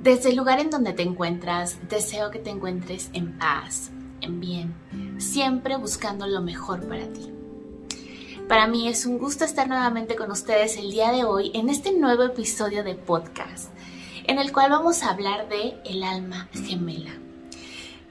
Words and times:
Desde 0.00 0.30
el 0.30 0.36
lugar 0.36 0.60
en 0.60 0.70
donde 0.70 0.92
te 0.92 1.02
encuentras, 1.02 1.76
deseo 1.88 2.30
que 2.30 2.38
te 2.38 2.50
encuentres 2.50 3.10
en 3.14 3.36
paz, 3.36 3.90
en 4.20 4.38
bien, 4.38 4.74
siempre 5.18 5.76
buscando 5.76 6.28
lo 6.28 6.40
mejor 6.40 6.86
para 6.86 7.12
ti. 7.12 7.32
Para 8.48 8.68
mí 8.68 8.88
es 8.88 9.06
un 9.06 9.18
gusto 9.18 9.44
estar 9.44 9.66
nuevamente 9.66 10.14
con 10.14 10.30
ustedes 10.30 10.76
el 10.76 10.92
día 10.92 11.10
de 11.10 11.24
hoy 11.24 11.50
en 11.52 11.68
este 11.68 11.92
nuevo 11.92 12.22
episodio 12.22 12.84
de 12.84 12.94
podcast, 12.94 13.70
en 14.24 14.38
el 14.38 14.52
cual 14.52 14.70
vamos 14.70 15.02
a 15.02 15.10
hablar 15.10 15.48
de 15.48 15.74
el 15.84 16.04
alma 16.04 16.48
gemela. 16.52 17.10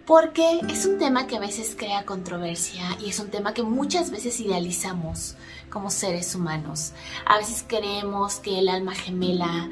Porque 0.06 0.60
es 0.70 0.86
un 0.86 1.00
tema 1.00 1.26
que 1.26 1.38
a 1.38 1.42
veces 1.42 1.76
crea 1.78 2.06
controversia 2.06 2.98
y 3.04 3.10
es 3.10 3.20
un 3.20 3.30
tema 3.30 3.54
que 3.54 3.64
muchas 3.64 4.12
veces 4.12 4.40
idealizamos 4.42 5.36
como 5.70 5.90
seres 5.90 6.36
humanos. 6.36 6.92
A 7.26 7.38
veces 7.38 7.64
creemos 7.66 8.40
que 8.40 8.60
el 8.60 8.70
alma 8.70 8.94
gemela 8.94 9.70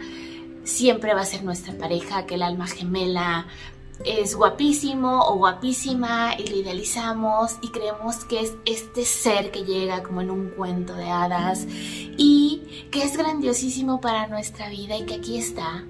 siempre 0.65 1.13
va 1.13 1.21
a 1.21 1.25
ser 1.25 1.43
nuestra 1.43 1.73
pareja, 1.73 2.25
que 2.25 2.35
el 2.35 2.43
alma 2.43 2.67
gemela 2.67 3.47
es 4.03 4.35
guapísimo 4.35 5.21
o 5.21 5.37
guapísima 5.37 6.35
y 6.37 6.47
lo 6.47 6.57
idealizamos 6.57 7.57
y 7.61 7.69
creemos 7.69 8.25
que 8.25 8.41
es 8.41 8.53
este 8.65 9.05
ser 9.05 9.51
que 9.51 9.63
llega 9.63 10.03
como 10.03 10.21
en 10.21 10.31
un 10.31 10.49
cuento 10.49 10.93
de 10.95 11.09
hadas 11.09 11.65
y 12.17 12.87
que 12.91 13.03
es 13.03 13.15
grandiosísimo 13.15 14.01
para 14.01 14.27
nuestra 14.27 14.69
vida 14.69 14.97
y 14.97 15.05
que 15.05 15.15
aquí 15.15 15.37
está. 15.37 15.85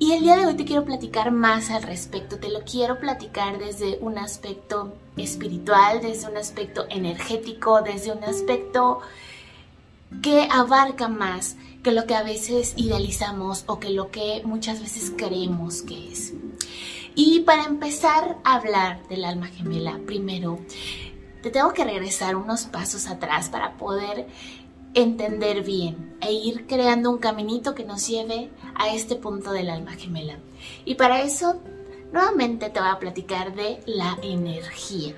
Y 0.00 0.12
el 0.12 0.22
día 0.22 0.36
de 0.36 0.46
hoy 0.46 0.54
te 0.54 0.64
quiero 0.64 0.84
platicar 0.86 1.30
más 1.30 1.70
al 1.70 1.82
respecto, 1.82 2.38
te 2.38 2.48
lo 2.48 2.60
quiero 2.60 2.98
platicar 2.98 3.58
desde 3.58 3.98
un 4.00 4.16
aspecto 4.16 4.94
espiritual, 5.18 6.00
desde 6.00 6.30
un 6.30 6.38
aspecto 6.38 6.86
energético, 6.88 7.82
desde 7.82 8.10
un 8.10 8.24
aspecto 8.24 9.00
que 10.22 10.48
abarca 10.50 11.08
más 11.08 11.56
que 11.82 11.92
lo 11.92 12.06
que 12.06 12.14
a 12.14 12.22
veces 12.22 12.74
idealizamos 12.76 13.64
o 13.66 13.80
que 13.80 13.90
lo 13.90 14.10
que 14.10 14.42
muchas 14.44 14.80
veces 14.80 15.12
creemos 15.16 15.82
que 15.82 16.12
es. 16.12 16.34
Y 17.14 17.40
para 17.40 17.64
empezar 17.64 18.38
a 18.44 18.56
hablar 18.56 19.06
del 19.08 19.24
alma 19.24 19.46
gemela, 19.46 19.98
primero 20.06 20.58
te 21.42 21.50
tengo 21.50 21.72
que 21.72 21.84
regresar 21.84 22.36
unos 22.36 22.64
pasos 22.64 23.06
atrás 23.06 23.48
para 23.48 23.76
poder 23.76 24.26
entender 24.94 25.62
bien 25.62 26.16
e 26.20 26.32
ir 26.32 26.66
creando 26.66 27.10
un 27.10 27.18
caminito 27.18 27.74
que 27.74 27.84
nos 27.84 28.06
lleve 28.06 28.50
a 28.74 28.92
este 28.92 29.16
punto 29.16 29.52
del 29.52 29.70
alma 29.70 29.92
gemela. 29.92 30.38
Y 30.84 30.96
para 30.96 31.22
eso, 31.22 31.60
nuevamente 32.12 32.70
te 32.70 32.80
voy 32.80 32.90
a 32.90 32.98
platicar 32.98 33.54
de 33.54 33.80
la 33.86 34.18
energía. 34.22 35.14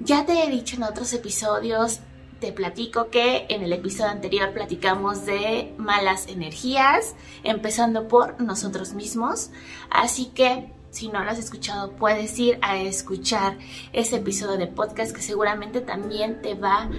Ya 0.00 0.26
te 0.26 0.42
he 0.42 0.50
dicho 0.50 0.76
en 0.76 0.82
otros 0.82 1.12
episodios 1.12 2.00
te 2.40 2.52
platico 2.52 3.08
que 3.08 3.46
en 3.48 3.62
el 3.62 3.72
episodio 3.72 4.10
anterior 4.10 4.52
platicamos 4.52 5.24
de 5.24 5.74
malas 5.78 6.26
energías, 6.28 7.14
empezando 7.44 8.08
por 8.08 8.40
nosotros 8.40 8.92
mismos. 8.92 9.50
Así 9.90 10.26
que 10.26 10.70
si 10.90 11.08
no 11.08 11.24
lo 11.24 11.30
has 11.30 11.38
escuchado, 11.38 11.92
puedes 11.92 12.38
ir 12.38 12.58
a 12.62 12.78
escuchar 12.78 13.58
ese 13.92 14.16
episodio 14.16 14.56
de 14.56 14.66
podcast 14.66 15.14
que 15.14 15.22
seguramente 15.22 15.80
también 15.80 16.42
te 16.42 16.54
va 16.54 16.90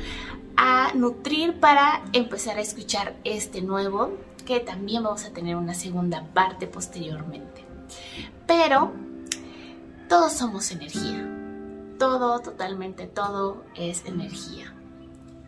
a 0.56 0.92
nutrir 0.94 1.60
para 1.60 2.04
empezar 2.14 2.58
a 2.58 2.62
escuchar 2.62 3.16
este 3.24 3.62
nuevo, 3.62 4.18
que 4.46 4.60
también 4.60 5.04
vamos 5.04 5.26
a 5.26 5.34
tener 5.34 5.56
una 5.56 5.74
segunda 5.74 6.26
parte 6.34 6.68
posteriormente. 6.68 7.66
Pero 8.48 8.94
todos 10.10 10.34
somos 10.34 10.72
energía. 10.72 11.28
Todo, 12.00 12.40
totalmente 12.40 13.08
todo 13.08 13.64
es 13.76 14.06
energía 14.06 14.77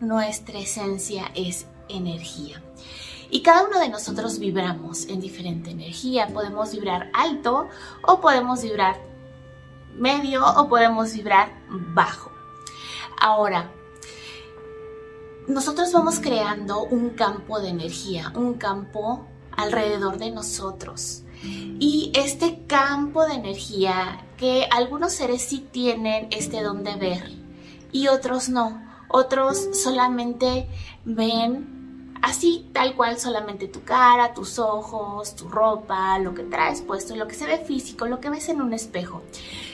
nuestra 0.00 0.58
esencia 0.58 1.30
es 1.34 1.66
energía. 1.88 2.62
Y 3.30 3.42
cada 3.42 3.64
uno 3.64 3.78
de 3.78 3.88
nosotros 3.88 4.38
vibramos 4.38 5.06
en 5.06 5.20
diferente 5.20 5.70
energía. 5.70 6.26
Podemos 6.28 6.72
vibrar 6.72 7.10
alto 7.14 7.68
o 8.02 8.20
podemos 8.20 8.62
vibrar 8.62 9.00
medio 9.94 10.44
o 10.44 10.68
podemos 10.68 11.12
vibrar 11.14 11.52
bajo. 11.68 12.32
Ahora, 13.20 13.70
nosotros 15.46 15.92
vamos 15.92 16.18
creando 16.18 16.82
un 16.84 17.10
campo 17.10 17.60
de 17.60 17.68
energía, 17.68 18.32
un 18.34 18.54
campo 18.54 19.26
alrededor 19.52 20.18
de 20.18 20.30
nosotros. 20.32 21.22
Y 21.42 22.12
este 22.14 22.66
campo 22.66 23.24
de 23.26 23.34
energía 23.34 24.26
que 24.36 24.68
algunos 24.70 25.12
seres 25.12 25.42
sí 25.42 25.66
tienen 25.70 26.28
este 26.30 26.62
don 26.62 26.84
de 26.84 26.96
ver 26.96 27.30
y 27.92 28.08
otros 28.08 28.50
no 28.50 28.89
otros 29.10 29.68
solamente 29.72 30.68
ven 31.04 32.14
así, 32.22 32.68
tal 32.72 32.94
cual, 32.94 33.18
solamente 33.18 33.68
tu 33.68 33.82
cara, 33.82 34.34
tus 34.34 34.58
ojos, 34.58 35.34
tu 35.36 35.48
ropa, 35.48 36.18
lo 36.18 36.34
que 36.34 36.42
traes 36.42 36.82
puesto, 36.82 37.16
lo 37.16 37.26
que 37.26 37.34
se 37.34 37.46
ve 37.46 37.58
físico, 37.58 38.06
lo 38.06 38.20
que 38.20 38.30
ves 38.30 38.48
en 38.48 38.60
un 38.60 38.72
espejo. 38.72 39.22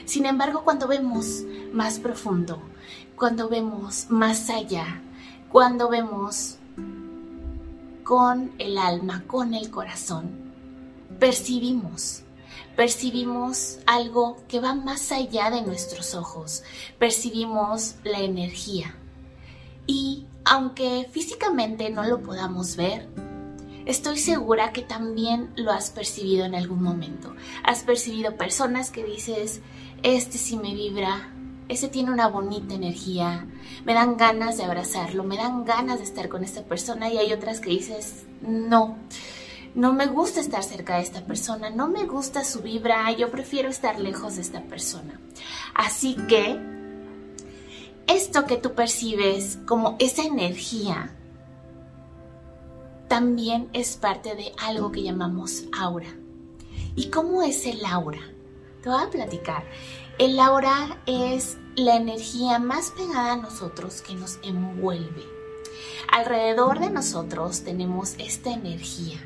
Sin 0.05 0.27
embargo, 0.27 0.63
cuando 0.65 0.87
vemos 0.87 1.43
más 1.73 1.99
profundo, 1.99 2.59
cuando 3.17 3.49
vemos 3.49 4.07
más 4.09 4.51
allá, 4.51 5.03
cuando 5.51 5.89
vemos 5.89 6.57
con 8.05 8.53
el 8.59 8.79
alma, 8.79 9.25
con 9.27 9.55
el 9.55 9.71
corazón, 9.71 10.31
percibimos 11.19 12.23
percibimos 12.77 13.79
algo 13.87 14.37
que 14.49 14.61
va 14.61 14.75
más 14.75 15.11
allá 15.11 15.51
de 15.51 15.63
nuestros 15.63 16.15
ojos, 16.15 16.63
percibimos 16.99 17.95
la 18.05 18.21
energía, 18.21 18.95
y 19.87 20.27
aunque 20.45 21.09
físicamente 21.11 21.91
no 21.91 22.05
lo 22.05 22.23
podamos 22.23 22.77
ver, 22.77 23.09
estoy 23.85 24.19
segura 24.19 24.73
que 24.73 24.83
también 24.83 25.51
lo 25.57 25.73
has 25.73 25.91
percibido 25.91 26.45
en 26.45 26.55
algún 26.55 26.83
momento. 26.83 27.35
Has 27.65 27.83
percibido 27.83 28.37
personas 28.37 28.91
que 28.91 29.05
dices, 29.05 29.61
este 30.03 30.39
sí 30.39 30.57
me 30.57 30.75
vibra, 30.75 31.33
ese 31.69 31.89
tiene 31.89 32.13
una 32.13 32.29
bonita 32.29 32.75
energía, 32.75 33.47
me 33.85 33.95
dan 33.95 34.17
ganas 34.17 34.57
de 34.57 34.65
abrazarlo, 34.65 35.25
me 35.25 35.37
dan 35.37 35.65
ganas 35.65 35.99
de 35.99 36.05
estar 36.05 36.29
con 36.29 36.45
esta 36.45 36.63
persona 36.63 37.11
y 37.11 37.19
hay 37.19 37.33
otras 37.33 37.61
que 37.61 37.71
dices, 37.71 38.25
no, 38.41 38.97
no 39.75 39.93
me 39.93 40.07
gusta 40.07 40.41
estar 40.41 40.63
cerca 40.63 40.97
de 40.97 41.03
esta 41.03 41.25
persona, 41.25 41.71
no 41.71 41.89
me 41.89 42.05
gusta 42.05 42.45
su 42.45 42.61
vibra, 42.61 43.11
yo 43.13 43.31
prefiero 43.31 43.69
estar 43.69 43.99
lejos 43.99 44.37
de 44.37 44.43
esta 44.43 44.63
persona. 44.63 45.21
Así 45.75 46.17
que 46.29 46.76
esto 48.06 48.47
que 48.47 48.56
tú 48.56 48.75
percibes 48.75 49.59
como 49.67 49.97
esa 49.99 50.22
energía 50.22 51.17
también 53.09 53.69
es 53.72 53.97
parte 53.97 54.34
de 54.34 54.53
algo 54.59 54.91
que 54.91 55.03
llamamos 55.03 55.65
aura. 55.78 56.09
¿Y 56.97 57.11
cómo 57.11 57.43
es 57.43 57.66
el 57.66 57.84
aura? 57.84 58.21
Te 58.83 58.89
voy 58.89 59.03
a 59.03 59.11
platicar. 59.11 59.65
El 60.19 60.41
aura 60.41 61.00
es 61.06 61.56
la 61.77 61.97
energía 61.97 62.59
más 62.59 62.91
pegada 62.91 63.34
a 63.34 63.37
nosotros 63.37 64.03
que 64.03 64.15
nos 64.15 64.39
envuelve. 64.43 65.22
Alrededor 66.11 66.81
de 66.81 66.91
nosotros 66.91 67.62
tenemos 67.62 68.15
esta 68.19 68.50
energía 68.50 69.19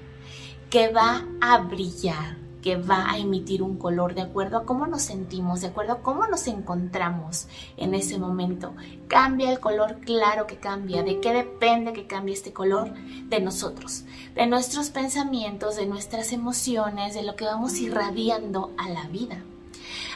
que 0.68 0.92
va 0.92 1.26
a 1.40 1.58
brillar, 1.58 2.36
que 2.62 2.76
va 2.76 3.10
a 3.10 3.18
emitir 3.18 3.62
un 3.62 3.76
color 3.76 4.14
de 4.14 4.22
acuerdo 4.22 4.58
a 4.58 4.64
cómo 4.64 4.86
nos 4.86 5.02
sentimos, 5.02 5.60
de 5.60 5.68
acuerdo 5.68 5.94
a 5.94 6.02
cómo 6.02 6.26
nos 6.26 6.46
encontramos 6.46 7.48
en 7.76 7.94
ese 7.94 8.18
momento. 8.18 8.74
Cambia 9.08 9.50
el 9.50 9.60
color, 9.60 9.98
claro 10.04 10.46
que 10.46 10.56
cambia. 10.56 11.02
¿De 11.02 11.20
qué 11.20 11.32
depende 11.32 11.92
que 11.92 12.06
cambie 12.06 12.34
este 12.34 12.52
color? 12.52 12.92
De 13.28 13.40
nosotros, 13.40 14.04
de 14.34 14.46
nuestros 14.46 14.90
pensamientos, 14.90 15.76
de 15.76 15.86
nuestras 15.86 16.32
emociones, 16.32 17.14
de 17.14 17.22
lo 17.22 17.36
que 17.36 17.44
vamos 17.44 17.78
irradiando 17.78 18.72
a 18.78 18.88
la 18.88 19.06
vida. 19.08 19.42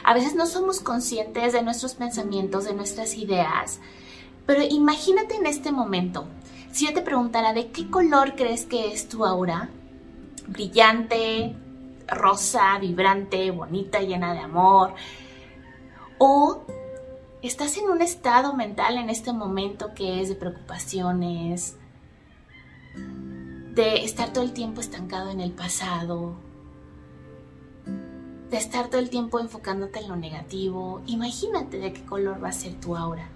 A 0.03 0.13
veces 0.13 0.35
no 0.35 0.45
somos 0.45 0.79
conscientes 0.79 1.53
de 1.53 1.63
nuestros 1.63 1.95
pensamientos, 1.95 2.65
de 2.65 2.73
nuestras 2.73 3.15
ideas, 3.15 3.79
pero 4.45 4.61
imagínate 4.61 5.35
en 5.35 5.47
este 5.47 5.71
momento, 5.71 6.27
si 6.71 6.85
yo 6.85 6.93
te 6.93 7.01
preguntara 7.01 7.53
de 7.53 7.71
qué 7.71 7.89
color 7.89 8.35
crees 8.35 8.65
que 8.65 8.93
es 8.93 9.09
tu 9.09 9.25
aura, 9.25 9.69
brillante, 10.47 11.55
rosa, 12.07 12.77
vibrante, 12.79 13.51
bonita, 13.51 13.99
llena 14.01 14.33
de 14.33 14.39
amor. 14.39 14.93
O 16.17 16.63
estás 17.41 17.77
en 17.77 17.89
un 17.89 18.01
estado 18.01 18.53
mental 18.55 18.97
en 18.97 19.09
este 19.09 19.33
momento 19.33 19.93
que 19.93 20.21
es 20.21 20.29
de 20.29 20.35
preocupaciones, 20.35 21.77
de 23.73 24.03
estar 24.03 24.31
todo 24.31 24.43
el 24.43 24.53
tiempo 24.53 24.81
estancado 24.81 25.29
en 25.29 25.41
el 25.41 25.51
pasado, 25.51 26.35
de 28.49 28.57
estar 28.57 28.87
todo 28.87 28.99
el 28.99 29.09
tiempo 29.09 29.39
enfocándote 29.39 29.99
en 29.99 30.07
lo 30.07 30.15
negativo. 30.15 31.01
Imagínate 31.07 31.77
de 31.77 31.91
qué 31.91 32.05
color 32.05 32.43
va 32.43 32.49
a 32.49 32.53
ser 32.53 32.79
tu 32.79 32.95
aura. 32.95 33.29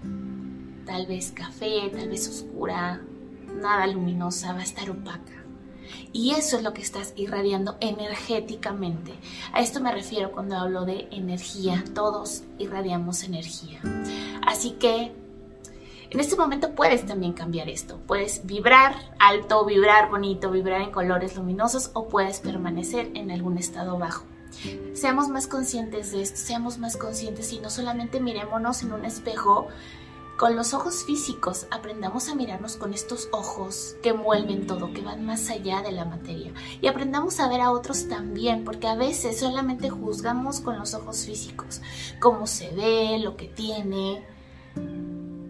Tal 0.86 1.06
vez 1.06 1.32
café, 1.32 1.90
tal 1.92 2.08
vez 2.08 2.28
oscura, 2.28 3.00
nada 3.60 3.86
luminosa, 3.86 4.52
va 4.52 4.60
a 4.60 4.64
estar 4.64 4.90
opaca. 4.90 5.39
Y 6.12 6.32
eso 6.32 6.56
es 6.56 6.62
lo 6.62 6.72
que 6.72 6.82
estás 6.82 7.12
irradiando 7.16 7.76
energéticamente. 7.80 9.12
A 9.52 9.60
esto 9.60 9.80
me 9.80 9.92
refiero 9.92 10.32
cuando 10.32 10.56
hablo 10.56 10.84
de 10.84 11.08
energía. 11.10 11.84
Todos 11.94 12.42
irradiamos 12.58 13.22
energía. 13.22 13.80
Así 14.46 14.72
que 14.72 15.12
En 16.12 16.18
este 16.18 16.34
momento 16.34 16.74
puedes 16.74 17.06
también 17.06 17.34
cambiar 17.34 17.68
esto. 17.68 18.00
Puedes 18.08 18.44
vibrar 18.44 18.96
alto, 19.20 19.64
vibrar 19.64 20.10
bonito, 20.10 20.50
vibrar 20.50 20.80
en 20.80 20.90
colores 20.90 21.36
luminosos 21.36 21.92
o 21.94 22.08
puedes 22.08 22.40
permanecer 22.40 23.12
en 23.14 23.30
algún 23.30 23.58
estado 23.58 23.96
bajo. 23.96 24.24
Seamos 24.94 25.28
más 25.28 25.46
conscientes 25.46 26.10
de 26.10 26.22
esto, 26.22 26.36
seamos 26.36 26.78
más 26.78 26.96
conscientes 26.96 27.52
y 27.52 27.60
no 27.60 27.70
solamente 27.70 28.18
mirémonos 28.18 28.82
en 28.82 28.92
un 28.92 29.04
espejo 29.04 29.68
con 30.40 30.56
los 30.56 30.72
ojos 30.72 31.04
físicos, 31.04 31.66
aprendamos 31.70 32.30
a 32.30 32.34
mirarnos 32.34 32.76
con 32.76 32.94
estos 32.94 33.28
ojos 33.30 33.96
que 34.02 34.08
envuelven 34.08 34.66
todo, 34.66 34.90
que 34.94 35.02
van 35.02 35.26
más 35.26 35.50
allá 35.50 35.82
de 35.82 35.92
la 35.92 36.06
materia. 36.06 36.50
Y 36.80 36.86
aprendamos 36.86 37.40
a 37.40 37.48
ver 37.50 37.60
a 37.60 37.70
otros 37.70 38.08
también, 38.08 38.64
porque 38.64 38.88
a 38.88 38.94
veces 38.94 39.38
solamente 39.38 39.90
juzgamos 39.90 40.60
con 40.60 40.78
los 40.78 40.94
ojos 40.94 41.26
físicos, 41.26 41.82
cómo 42.20 42.46
se 42.46 42.70
ve, 42.70 43.18
lo 43.18 43.36
que 43.36 43.48
tiene, 43.48 44.24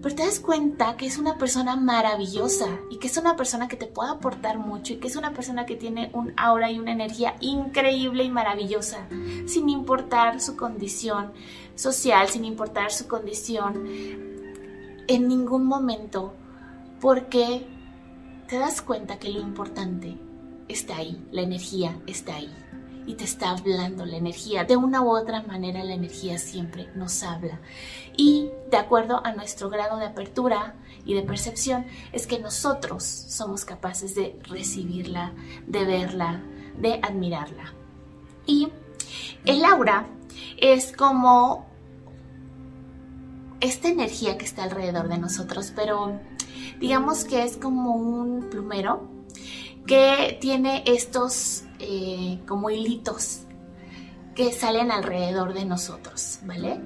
pero 0.03 0.17
te 0.17 0.25
das 0.25 0.41
cuenta 0.41 0.97
que 0.97 1.07
es 1.07 1.19
una 1.19 1.39
persona 1.39 1.77
maravillosa 1.77 2.67
y 2.91 2.97
que 2.97 3.07
es 3.07 3.17
una 3.17 3.37
persona 3.37 3.69
que 3.69 3.77
te 3.77 3.87
puede 3.87 4.11
aportar 4.11 4.59
mucho 4.59 4.95
y 4.95 4.97
que 4.97 5.07
es 5.07 5.15
una 5.15 5.33
persona 5.35 5.67
que 5.67 5.77
tiene 5.77 6.11
un 6.15 6.33
aura 6.37 6.69
y 6.69 6.81
una 6.81 6.91
energía 6.91 7.37
increíble 7.39 8.25
y 8.25 8.31
maravillosa, 8.31 9.07
sin 9.47 9.69
importar 9.69 10.41
su 10.41 10.57
condición 10.57 11.33
social, 11.77 12.29
sin 12.29 12.45
importar 12.45 12.91
su 12.91 13.07
condición 13.07 14.30
en 15.11 15.27
ningún 15.27 15.67
momento, 15.67 16.33
porque 17.01 17.67
te 18.47 18.59
das 18.59 18.81
cuenta 18.81 19.19
que 19.19 19.29
lo 19.29 19.41
importante 19.41 20.17
está 20.69 20.99
ahí, 20.99 21.21
la 21.33 21.43
energía 21.43 22.01
está 22.07 22.37
ahí 22.37 22.55
y 23.07 23.15
te 23.15 23.25
está 23.25 23.51
hablando 23.51 24.07
la 24.07 24.19
energía. 24.19 24.63
De 24.63 24.77
una 24.77 25.03
u 25.03 25.11
otra 25.11 25.43
manera 25.43 25.83
la 25.83 25.95
energía 25.95 26.39
siempre 26.39 26.89
nos 26.95 27.25
habla. 27.25 27.59
Y 28.17 28.51
de 28.71 28.77
acuerdo 28.77 29.21
a 29.27 29.33
nuestro 29.33 29.69
grado 29.69 29.99
de 29.99 30.07
apertura 30.07 30.77
y 31.05 31.15
de 31.15 31.23
percepción, 31.23 31.87
es 32.13 32.29
que 32.29 32.39
nosotros 32.39 33.03
somos 33.03 33.65
capaces 33.65 34.15
de 34.15 34.39
recibirla, 34.45 35.33
de 35.67 35.85
verla, 35.87 36.41
de 36.79 37.01
admirarla. 37.03 37.75
Y 38.47 38.69
el 39.45 39.65
aura 39.65 40.07
es 40.57 40.93
como 40.93 41.70
esta 43.61 43.89
energía 43.89 44.39
que 44.39 44.45
está 44.45 44.65
alrededor 44.65 45.09
de 45.09 45.19
nosotros, 45.19 45.73
pero 45.75 46.21
digamos 46.79 47.25
que 47.25 47.45
es 47.45 47.57
como 47.57 47.95
un 47.95 48.49
plumero 48.51 49.09
que 49.87 50.39
tiene 50.41 50.83
estos 50.87 51.65
eh, 51.79 52.41
como 52.47 52.71
hilitos 52.71 53.43
que 54.35 54.53
salen 54.53 54.91
alrededor 54.91 55.53
de 55.53 55.65
nosotros, 55.65 56.39
¿vale? 56.45 56.81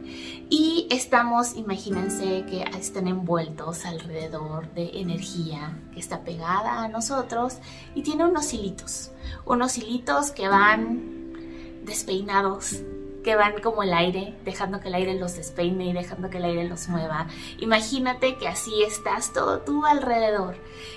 Y 0.50 0.88
estamos, 0.90 1.54
imagínense 1.56 2.44
que 2.46 2.64
están 2.78 3.06
envueltos 3.06 3.84
alrededor 3.84 4.72
de 4.74 5.00
energía 5.00 5.78
que 5.92 6.00
está 6.00 6.24
pegada 6.24 6.82
a 6.82 6.88
nosotros 6.88 7.58
y 7.94 8.02
tiene 8.02 8.24
unos 8.24 8.52
hilitos, 8.52 9.10
unos 9.44 9.76
hilitos 9.78 10.30
que 10.30 10.48
van 10.48 11.82
despeinados, 11.84 12.80
que 13.24 13.34
van 13.34 13.60
como 13.60 13.82
el 13.82 13.92
aire, 13.92 14.34
dejando 14.44 14.80
que 14.80 14.88
el 14.88 14.94
aire 14.94 15.14
los 15.14 15.36
despeine 15.36 15.86
y 15.86 15.92
dejando 15.92 16.30
que 16.30 16.38
el 16.38 16.44
aire 16.44 16.68
los 16.68 16.88
mueva. 16.88 17.26
Imagínate 17.58 18.36
que 18.36 18.46
así 18.46 18.84
estás 18.84 19.32
todo 19.32 19.60
tú 19.60 19.84
alrededor 19.84 20.56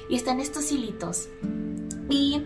y 0.10 0.16
están 0.16 0.40
estos 0.40 0.72
hilitos. 0.72 1.30
Y 2.10 2.46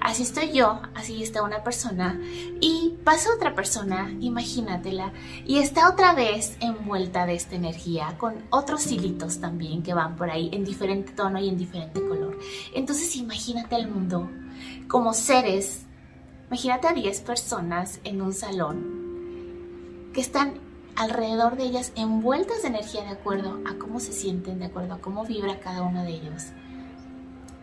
Así 0.00 0.22
estoy 0.22 0.52
yo, 0.52 0.80
así 0.94 1.22
está 1.22 1.42
una 1.42 1.64
persona 1.64 2.20
y 2.60 2.94
pasa 3.02 3.34
otra 3.34 3.54
persona, 3.54 4.14
imagínatela, 4.20 5.12
y 5.44 5.58
está 5.58 5.90
otra 5.90 6.14
vez 6.14 6.56
envuelta 6.60 7.26
de 7.26 7.34
esta 7.34 7.56
energía 7.56 8.16
con 8.18 8.34
otros 8.50 8.86
hilitos 8.90 9.40
también 9.40 9.82
que 9.82 9.94
van 9.94 10.16
por 10.16 10.30
ahí 10.30 10.50
en 10.52 10.64
diferente 10.64 11.12
tono 11.12 11.38
y 11.38 11.48
en 11.48 11.56
diferente 11.56 12.00
color. 12.06 12.38
Entonces 12.74 13.16
imagínate 13.16 13.76
el 13.76 13.88
mundo 13.88 14.30
como 14.88 15.14
seres, 15.14 15.86
imagínate 16.48 16.88
a 16.88 16.92
10 16.92 17.20
personas 17.22 18.00
en 18.04 18.22
un 18.22 18.32
salón 18.32 18.95
que 20.16 20.22
están 20.22 20.54
alrededor 20.94 21.58
de 21.58 21.64
ellas 21.64 21.92
envueltas 21.94 22.62
de 22.62 22.68
energía 22.68 23.02
de 23.02 23.10
acuerdo 23.10 23.60
a 23.66 23.74
cómo 23.74 24.00
se 24.00 24.14
sienten, 24.14 24.60
de 24.60 24.64
acuerdo 24.64 24.94
a 24.94 24.98
cómo 24.98 25.26
vibra 25.26 25.60
cada 25.60 25.82
uno 25.82 26.04
de 26.04 26.14
ellos 26.14 26.44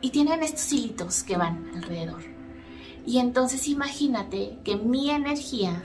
y 0.02 0.12
tienen 0.12 0.44
estos 0.44 0.72
hilitos 0.72 1.24
que 1.24 1.36
van 1.36 1.72
alrededor. 1.74 2.22
Y 3.08 3.18
entonces 3.18 3.68
imagínate 3.68 4.60
que 4.64 4.76
mi 4.76 5.10
energía 5.10 5.82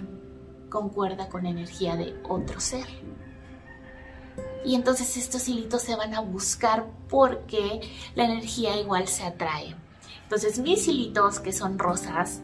concuerda 0.68 1.30
con 1.30 1.46
energía 1.46 1.96
de 1.96 2.20
otro 2.28 2.60
ser. 2.60 2.86
Y 4.62 4.74
entonces 4.74 5.16
estos 5.16 5.48
hilitos 5.48 5.80
se 5.80 5.96
van 5.96 6.12
a 6.12 6.20
buscar 6.20 6.90
porque 7.08 7.80
la 8.14 8.26
energía 8.26 8.78
igual 8.78 9.08
se 9.08 9.24
atrae. 9.24 9.74
Entonces 10.24 10.58
mis 10.58 10.86
hilitos 10.86 11.40
que 11.40 11.54
son 11.54 11.78
rosas 11.78 12.42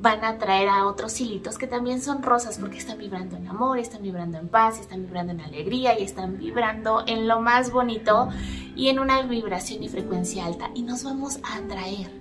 van 0.00 0.24
a 0.24 0.30
atraer 0.30 0.68
a 0.68 0.86
otros 0.86 1.20
hilitos 1.20 1.58
que 1.58 1.66
también 1.66 2.00
son 2.00 2.22
rosas 2.22 2.58
porque 2.58 2.78
están 2.78 2.98
vibrando 2.98 3.36
en 3.36 3.46
amor, 3.46 3.78
están 3.78 4.02
vibrando 4.02 4.38
en 4.38 4.48
paz, 4.48 4.80
están 4.80 5.02
vibrando 5.02 5.32
en 5.32 5.42
alegría 5.42 5.98
y 5.98 6.02
están 6.02 6.38
vibrando 6.38 7.04
en 7.06 7.28
lo 7.28 7.40
más 7.40 7.70
bonito 7.70 8.30
y 8.74 8.88
en 8.88 8.98
una 8.98 9.22
vibración 9.22 9.82
y 9.82 9.88
frecuencia 9.88 10.46
alta 10.46 10.70
y 10.74 10.82
nos 10.82 11.04
vamos 11.04 11.38
a 11.42 11.56
atraer. 11.58 12.19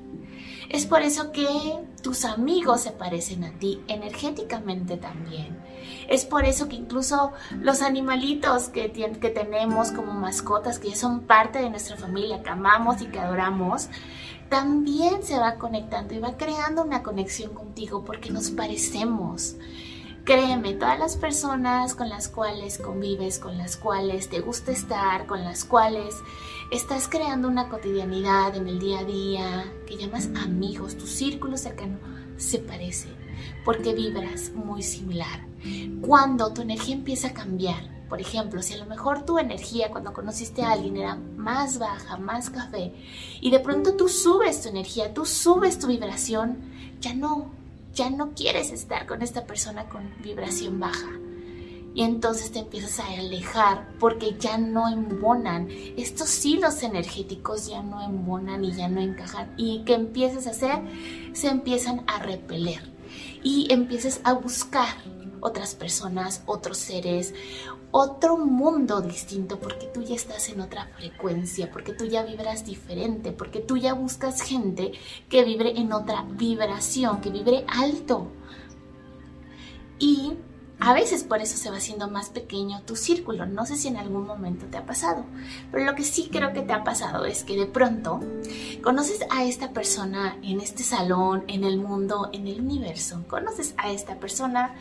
Es 0.70 0.86
por 0.86 1.02
eso 1.02 1.32
que 1.32 1.48
tus 2.04 2.26
amigos 2.26 2.82
se 2.82 2.92
parecen 2.92 3.44
a 3.44 3.52
ti 3.58 3.82
energéticamente 3.88 4.98
también. 4.98 5.58
Es 6.08 6.26
por 6.26 6.46
eso 6.46 6.70
que 6.70 6.76
incluso 6.76 7.32
los 7.60 7.82
animalitos 7.82 8.70
que, 8.70 8.92
que 8.92 9.30
tenemos 9.30 9.92
como 9.92 10.14
mascotas, 10.14 10.78
que 10.78 10.96
son 10.96 11.22
parte 11.22 11.60
de 11.60 11.72
nuestra 11.72 11.98
familia, 11.98 12.44
que 12.44 12.50
amamos 12.50 13.02
y 13.02 13.08
que 13.08 13.20
adoramos, 13.20 13.90
también 14.50 15.24
se 15.24 15.40
va 15.40 15.56
conectando 15.56 16.14
y 16.14 16.20
va 16.20 16.38
creando 16.38 16.84
una 16.84 17.02
conexión 17.04 17.54
contigo 17.54 18.04
porque 18.04 18.30
nos 18.30 18.52
parecemos. 18.52 19.56
Créeme, 20.30 20.76
todas 20.76 21.00
las 21.00 21.18
personas 21.18 21.96
con 21.96 22.08
las 22.08 22.28
cuales 22.28 22.78
convives, 22.78 23.40
con 23.40 23.58
las 23.58 23.78
cuales 23.78 24.30
te 24.30 24.42
gusta 24.42 24.72
estar, 24.72 25.26
con 25.26 25.44
las 25.44 25.66
cuales 25.66 26.18
estás 26.70 27.08
creando 27.08 27.48
una 27.48 27.68
cotidianidad 27.68 28.56
en 28.56 28.68
el 28.68 28.78
día 28.78 29.00
a 29.00 29.06
día, 29.06 29.74
que 29.88 29.98
llamas 29.98 30.30
amigos, 30.36 31.00
tu 31.00 31.08
círculo 31.08 31.58
cercano, 31.58 31.98
se 32.38 32.60
parece 32.60 33.08
porque 33.66 33.96
vibras 33.96 34.52
muy 34.52 34.84
similar. 34.84 35.48
Cuando 36.00 36.54
tu 36.54 36.62
energía 36.62 36.94
empieza 36.94 37.30
a 37.30 37.34
cambiar, 37.34 38.06
por 38.08 38.22
ejemplo, 38.22 38.62
si 38.62 38.76
a 38.76 38.78
lo 38.78 38.86
mejor 38.86 39.26
tu 39.26 39.40
energía 39.40 39.90
cuando 39.90 40.14
conociste 40.14 40.62
a 40.62 40.74
alguien 40.74 40.98
era 40.98 41.16
más 41.16 41.80
baja, 41.80 42.18
más 42.18 42.52
café, 42.52 42.94
y 43.42 43.50
de 43.50 43.62
pronto 43.62 43.96
tú 43.96 44.08
subes 44.08 44.62
tu 44.62 44.70
energía, 44.70 45.12
tú 45.12 45.26
subes 45.26 45.80
tu 45.80 45.88
vibración, 45.88 46.60
ya 47.00 47.16
no, 47.16 47.58
ya 47.94 48.10
no 48.10 48.34
quieres 48.34 48.72
estar 48.72 49.06
con 49.06 49.22
esta 49.22 49.46
persona 49.46 49.90
con 49.90 50.14
vibración 50.24 50.80
baja. 50.80 51.10
Y 51.94 52.04
entonces 52.04 52.52
te 52.52 52.60
empiezas 52.60 53.00
a 53.00 53.08
alejar 53.08 53.90
porque 54.00 54.36
ya 54.40 54.58
no 54.58 54.88
embonan. 54.88 55.70
Estos 55.98 56.46
hilos 56.46 56.84
energéticos 56.84 57.68
ya 57.68 57.82
no 57.82 58.02
embonan 58.02 58.64
y 58.64 58.72
ya 58.72 58.88
no 58.88 59.02
encajan. 59.02 59.54
¿Y 59.58 59.84
qué 59.86 59.96
empiezas 59.96 60.48
a 60.48 60.52
hacer? 60.52 60.80
Se 61.34 61.48
empiezan 61.48 62.04
a 62.08 62.20
repeler. 62.20 62.82
Y 63.44 63.74
empiezas 63.74 64.22
a 64.24 64.34
buscar 64.34 64.88
otras 65.42 65.76
personas, 65.76 66.44
otros 66.46 66.78
seres, 66.78 67.34
otro 67.92 68.38
mundo 68.38 69.02
distinto, 69.02 69.60
porque 69.60 69.88
tú 69.88 70.02
ya 70.02 70.16
estás 70.16 70.50
en 70.50 70.62
otra 70.62 70.88
frecuencia, 70.98 71.72
porque 71.72 71.94
tú 71.94 72.06
ya 72.06 72.24
vibras 72.24 72.66
diferente, 72.66 73.32
porque 73.32 73.60
tú 73.60 73.78
ya 73.78 73.94
buscas 73.94 74.42
gente 74.42 74.92
que 75.28 75.44
vibre 75.44 75.80
en 75.80 75.92
otra 75.94 76.26
vibración, 76.30 77.22
que 77.22 77.30
vibre 77.30 77.66
alto. 77.68 78.28
Y 79.98 80.34
a 80.82 80.94
veces 80.94 81.24
por 81.24 81.42
eso 81.42 81.58
se 81.58 81.70
va 81.70 81.78
haciendo 81.78 82.10
más 82.10 82.30
pequeño 82.30 82.82
tu 82.84 82.96
círculo. 82.96 83.46
No 83.46 83.66
sé 83.66 83.76
si 83.76 83.90
en 83.90 83.98
algún 83.98 84.26
momento 84.26 84.66
te 84.68 84.78
ha 84.78 84.86
pasado, 84.86 85.26
pero 85.72 85.84
lo 85.84 85.94
que 85.96 86.04
sí 86.04 86.30
creo 86.32 86.54
que 86.54 86.62
te 86.62 86.72
ha 86.72 86.84
pasado 86.84 87.26
es 87.26 87.44
que 87.44 87.58
de 87.58 87.66
pronto 87.66 88.22
conoces 88.82 89.20
a 89.30 89.44
esta 89.44 89.72
persona 89.72 90.38
en 90.42 90.62
este 90.62 90.84
salón, 90.84 91.44
en 91.48 91.66
el 91.66 91.78
mundo, 91.78 92.30
en 92.32 92.48
el 92.48 92.62
universo. 92.62 93.24
Conoces 93.28 93.74
a 93.78 93.92
esta 93.92 94.16
persona 94.16 94.74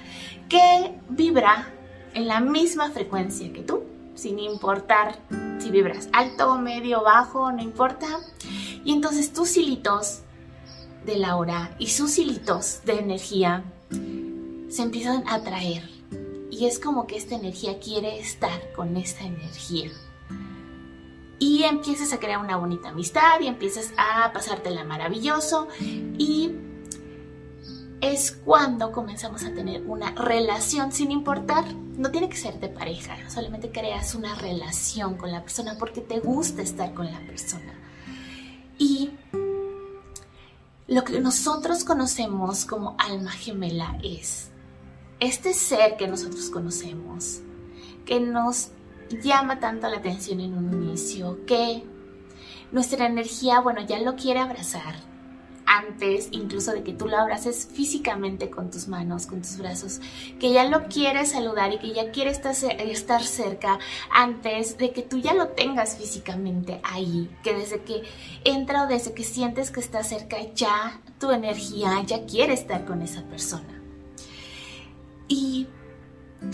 que 0.48 0.94
vibra 1.08 1.68
en 2.14 2.28
la 2.28 2.40
misma 2.40 2.90
frecuencia 2.90 3.52
que 3.52 3.62
tú, 3.62 3.82
sin 4.14 4.38
importar 4.38 5.18
si 5.58 5.70
vibras 5.70 6.08
alto, 6.12 6.58
medio, 6.58 7.02
bajo, 7.02 7.50
no 7.50 7.60
importa. 7.60 8.06
Y 8.84 8.92
entonces 8.92 9.32
tus 9.32 9.56
hilitos 9.56 10.20
de 11.04 11.16
la 11.16 11.36
hora 11.36 11.74
y 11.78 11.88
sus 11.88 12.18
hilitos 12.18 12.82
de 12.84 13.00
energía 13.00 13.64
se 14.68 14.82
empiezan 14.82 15.26
a 15.26 15.34
atraer. 15.36 15.88
Y 16.50 16.66
es 16.66 16.78
como 16.78 17.06
que 17.06 17.16
esta 17.16 17.34
energía 17.34 17.78
quiere 17.78 18.18
estar 18.18 18.72
con 18.72 18.96
esta 18.96 19.24
energía. 19.24 19.90
Y 21.38 21.62
empiezas 21.62 22.12
a 22.12 22.18
crear 22.18 22.40
una 22.40 22.56
bonita 22.56 22.88
amistad 22.88 23.40
y 23.40 23.46
empiezas 23.46 23.92
a 23.96 24.32
pasártela 24.32 24.82
maravilloso. 24.84 25.68
Y 25.80 26.52
es 28.00 28.32
cuando 28.44 28.92
comenzamos 28.92 29.44
a 29.44 29.52
tener 29.52 29.82
una 29.82 30.12
relación 30.12 30.92
sin 30.92 31.10
importar, 31.10 31.64
no 31.74 32.10
tiene 32.10 32.28
que 32.28 32.36
ser 32.36 32.60
de 32.60 32.68
pareja, 32.68 33.16
solamente 33.28 33.70
creas 33.72 34.14
una 34.14 34.34
relación 34.36 35.16
con 35.16 35.32
la 35.32 35.42
persona 35.42 35.76
porque 35.78 36.00
te 36.00 36.20
gusta 36.20 36.62
estar 36.62 36.94
con 36.94 37.06
la 37.06 37.20
persona. 37.20 37.74
Y 38.78 39.10
lo 40.86 41.04
que 41.04 41.20
nosotros 41.20 41.84
conocemos 41.84 42.64
como 42.64 42.94
alma 42.98 43.32
gemela 43.32 43.98
es 44.02 44.50
este 45.20 45.52
ser 45.52 45.96
que 45.96 46.08
nosotros 46.08 46.50
conocemos, 46.50 47.40
que 48.04 48.20
nos 48.20 48.68
llama 49.22 49.58
tanto 49.60 49.88
la 49.88 49.98
atención 49.98 50.40
en 50.40 50.56
un 50.56 50.82
inicio, 50.82 51.44
que 51.46 51.84
nuestra 52.72 53.06
energía, 53.06 53.60
bueno, 53.60 53.80
ya 53.86 53.98
lo 54.00 54.16
quiere 54.16 54.40
abrazar, 54.40 54.94
antes 55.68 56.28
incluso 56.32 56.72
de 56.72 56.82
que 56.82 56.94
tú 56.94 57.06
lo 57.06 57.18
abraces 57.18 57.68
físicamente 57.70 58.48
con 58.48 58.70
tus 58.70 58.88
manos, 58.88 59.26
con 59.26 59.42
tus 59.42 59.58
brazos, 59.58 60.00
que 60.40 60.50
ya 60.50 60.64
lo 60.64 60.88
quieres 60.88 61.32
saludar 61.32 61.72
y 61.72 61.78
que 61.78 61.92
ya 61.92 62.10
quiere 62.10 62.30
estar, 62.30 62.54
estar 62.54 63.22
cerca 63.22 63.78
antes 64.10 64.78
de 64.78 64.92
que 64.92 65.02
tú 65.02 65.18
ya 65.18 65.34
lo 65.34 65.48
tengas 65.48 65.96
físicamente 65.96 66.80
ahí, 66.82 67.30
que 67.42 67.54
desde 67.54 67.82
que 67.82 68.02
entra 68.44 68.84
o 68.84 68.86
desde 68.86 69.12
que 69.12 69.24
sientes 69.24 69.70
que 69.70 69.80
está 69.80 70.02
cerca 70.02 70.38
ya 70.54 71.00
tu 71.20 71.30
energía 71.30 72.02
ya 72.06 72.24
quiere 72.24 72.54
estar 72.54 72.86
con 72.86 73.02
esa 73.02 73.22
persona. 73.24 73.77
Y 75.28 75.68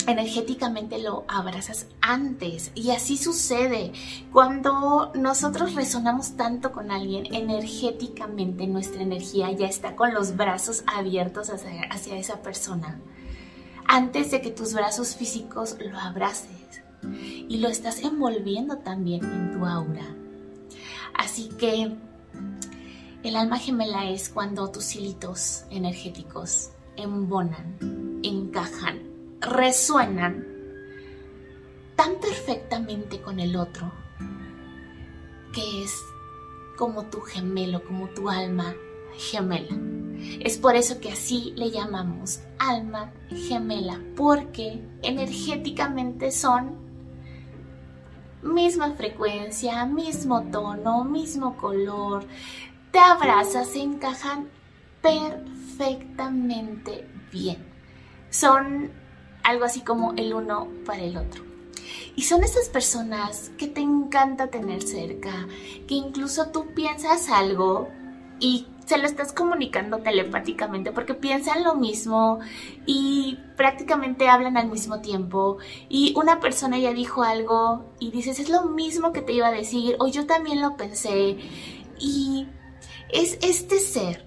energéticamente 0.07 0.99
lo 0.99 1.25
abrazas 1.27 1.87
antes. 2.01 2.71
Y 2.75 2.91
así 2.91 3.17
sucede. 3.17 3.93
Cuando 4.31 5.11
nosotros 5.15 5.75
resonamos 5.75 6.35
tanto 6.35 6.71
con 6.71 6.91
alguien 6.91 7.33
energéticamente 7.33 8.67
nuestra 8.67 9.01
energía 9.01 9.51
ya 9.51 9.67
está 9.67 9.95
con 9.95 10.13
los 10.13 10.35
brazos 10.35 10.83
abiertos 10.87 11.49
hacia, 11.49 12.17
esa 12.17 12.41
persona 12.41 12.99
antes 13.87 14.31
de 14.31 14.41
que 14.41 14.49
tus 14.49 14.73
brazos 14.73 15.15
físicos 15.15 15.77
lo 15.79 15.99
abraces. 15.99 16.49
Y 17.47 17.57
lo 17.57 17.67
estás 17.67 17.99
envolviendo 17.99 18.79
también 18.79 19.23
en 19.23 19.51
tu 19.51 19.63
aura. 19.63 20.15
Así 21.13 21.49
que 21.59 21.95
el 23.21 23.35
alma 23.35 23.59
gemela 23.59 24.09
es 24.09 24.29
cuando 24.29 24.71
tus 24.71 24.95
hilitos 24.95 25.65
energéticos 25.69 26.71
embonan 26.97 28.04
resuenan 29.41 30.45
tan 31.95 32.19
perfectamente 32.19 33.21
con 33.21 33.39
el 33.39 33.55
otro 33.55 33.91
que 35.53 35.83
es 35.83 35.95
como 36.77 37.05
tu 37.05 37.21
gemelo, 37.21 37.83
como 37.85 38.09
tu 38.09 38.29
alma 38.29 38.75
gemela. 39.17 39.77
Es 40.41 40.57
por 40.57 40.75
eso 40.75 40.99
que 40.99 41.11
así 41.11 41.53
le 41.55 41.71
llamamos 41.71 42.41
alma 42.59 43.13
gemela, 43.29 44.01
porque 44.15 44.85
energéticamente 45.01 46.31
son 46.31 46.83
misma 48.41 48.91
frecuencia, 48.91 49.85
mismo 49.85 50.43
tono, 50.51 51.05
mismo 51.05 51.55
color, 51.57 52.25
te 52.91 52.99
abrazas, 52.99 53.69
se 53.69 53.81
encajan 53.81 54.49
perfectamente 55.01 57.07
bien. 57.31 57.74
Son 58.35 58.91
algo 59.43 59.63
así 59.63 59.79
como 59.79 60.11
el 60.17 60.33
uno 60.33 60.67
para 60.85 61.03
el 61.03 61.15
otro. 61.15 61.41
Y 62.17 62.23
son 62.23 62.43
esas 62.43 62.67
personas 62.67 63.51
que 63.57 63.67
te 63.67 63.79
encanta 63.79 64.47
tener 64.47 64.81
cerca, 64.81 65.47
que 65.87 65.93
incluso 65.95 66.47
tú 66.47 66.73
piensas 66.73 67.29
algo 67.29 67.87
y 68.41 68.67
se 68.85 68.97
lo 68.97 69.05
estás 69.05 69.31
comunicando 69.31 69.99
telepáticamente 69.99 70.91
porque 70.91 71.13
piensan 71.13 71.63
lo 71.63 71.75
mismo 71.75 72.39
y 72.85 73.39
prácticamente 73.55 74.27
hablan 74.27 74.57
al 74.57 74.69
mismo 74.69 74.99
tiempo 74.99 75.57
y 75.87 76.13
una 76.17 76.41
persona 76.41 76.77
ya 76.77 76.91
dijo 76.91 77.23
algo 77.23 77.85
y 77.99 78.11
dices 78.11 78.39
es 78.39 78.49
lo 78.49 78.63
mismo 78.63 79.13
que 79.13 79.21
te 79.21 79.31
iba 79.31 79.47
a 79.47 79.51
decir 79.51 79.95
o 79.99 80.07
yo 80.07 80.27
también 80.27 80.61
lo 80.61 80.75
pensé 80.75 81.37
y 81.97 82.47
es 83.09 83.39
este 83.41 83.79
ser 83.79 84.24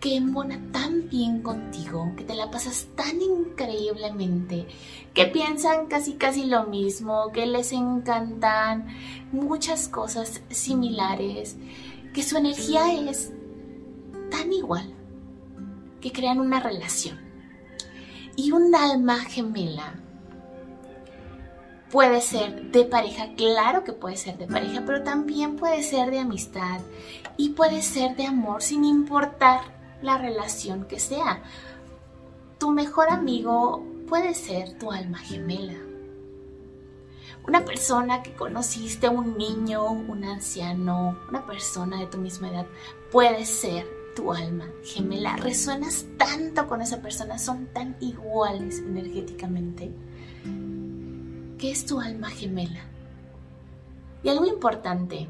que 0.00 0.16
embona 0.16 0.58
tan 0.72 1.10
bien 1.10 1.42
contigo, 1.42 2.12
que 2.16 2.24
te 2.24 2.34
la 2.34 2.50
pasas 2.50 2.88
tan 2.96 3.20
increíblemente, 3.20 4.66
que 5.12 5.26
piensan 5.26 5.86
casi 5.86 6.14
casi 6.14 6.44
lo 6.44 6.64
mismo, 6.64 7.30
que 7.32 7.44
les 7.44 7.72
encantan 7.72 8.86
muchas 9.30 9.88
cosas 9.88 10.40
similares, 10.48 11.56
que 12.14 12.22
su 12.22 12.38
energía 12.38 13.10
es 13.10 13.30
tan 14.30 14.52
igual, 14.54 14.94
que 16.00 16.12
crean 16.12 16.40
una 16.40 16.60
relación. 16.60 17.20
Y 18.36 18.52
un 18.52 18.74
alma 18.74 19.18
gemela 19.18 20.00
puede 21.90 22.22
ser 22.22 22.70
de 22.70 22.84
pareja, 22.84 23.34
claro 23.36 23.84
que 23.84 23.92
puede 23.92 24.16
ser 24.16 24.38
de 24.38 24.46
pareja, 24.46 24.82
pero 24.86 25.02
también 25.02 25.56
puede 25.56 25.82
ser 25.82 26.10
de 26.10 26.20
amistad 26.20 26.80
y 27.36 27.50
puede 27.50 27.82
ser 27.82 28.16
de 28.16 28.24
amor 28.24 28.62
sin 28.62 28.86
importar 28.86 29.79
la 30.02 30.18
relación 30.18 30.84
que 30.84 30.98
sea. 30.98 31.42
Tu 32.58 32.70
mejor 32.70 33.10
amigo 33.10 33.84
puede 34.08 34.34
ser 34.34 34.78
tu 34.78 34.92
alma 34.92 35.18
gemela. 35.18 35.78
Una 37.46 37.64
persona 37.64 38.22
que 38.22 38.34
conociste, 38.34 39.08
un 39.08 39.38
niño, 39.38 39.90
un 39.90 40.24
anciano, 40.24 41.18
una 41.28 41.46
persona 41.46 41.98
de 41.98 42.06
tu 42.06 42.18
misma 42.18 42.50
edad, 42.50 42.66
puede 43.10 43.46
ser 43.46 43.86
tu 44.14 44.32
alma 44.32 44.66
gemela. 44.84 45.36
Resuenas 45.36 46.06
tanto 46.18 46.66
con 46.66 46.82
esa 46.82 47.00
persona, 47.00 47.38
son 47.38 47.66
tan 47.72 47.96
iguales 48.00 48.80
energéticamente. 48.80 49.90
¿Qué 51.58 51.70
es 51.70 51.86
tu 51.86 52.00
alma 52.00 52.28
gemela? 52.30 52.80
Y 54.22 54.28
algo 54.28 54.44
importante, 54.44 55.28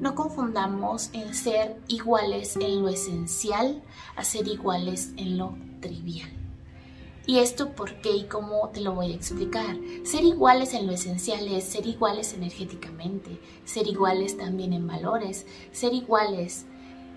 no 0.00 0.14
confundamos 0.14 1.10
en 1.12 1.34
ser 1.34 1.76
iguales 1.88 2.56
en 2.56 2.82
lo 2.82 2.88
esencial 2.88 3.82
a 4.16 4.24
ser 4.24 4.48
iguales 4.48 5.12
en 5.16 5.38
lo 5.38 5.56
trivial. 5.80 6.30
¿Y 7.26 7.38
esto 7.38 7.72
por 7.72 7.94
qué 8.02 8.12
y 8.14 8.24
cómo 8.24 8.68
te 8.68 8.82
lo 8.82 8.92
voy 8.92 9.12
a 9.12 9.14
explicar? 9.14 9.76
Ser 10.04 10.24
iguales 10.24 10.74
en 10.74 10.86
lo 10.86 10.92
esencial 10.92 11.48
es 11.48 11.64
ser 11.64 11.86
iguales 11.86 12.34
energéticamente, 12.34 13.40
ser 13.64 13.86
iguales 13.86 14.36
también 14.36 14.74
en 14.74 14.86
valores, 14.86 15.46
ser 15.72 15.94
iguales 15.94 16.66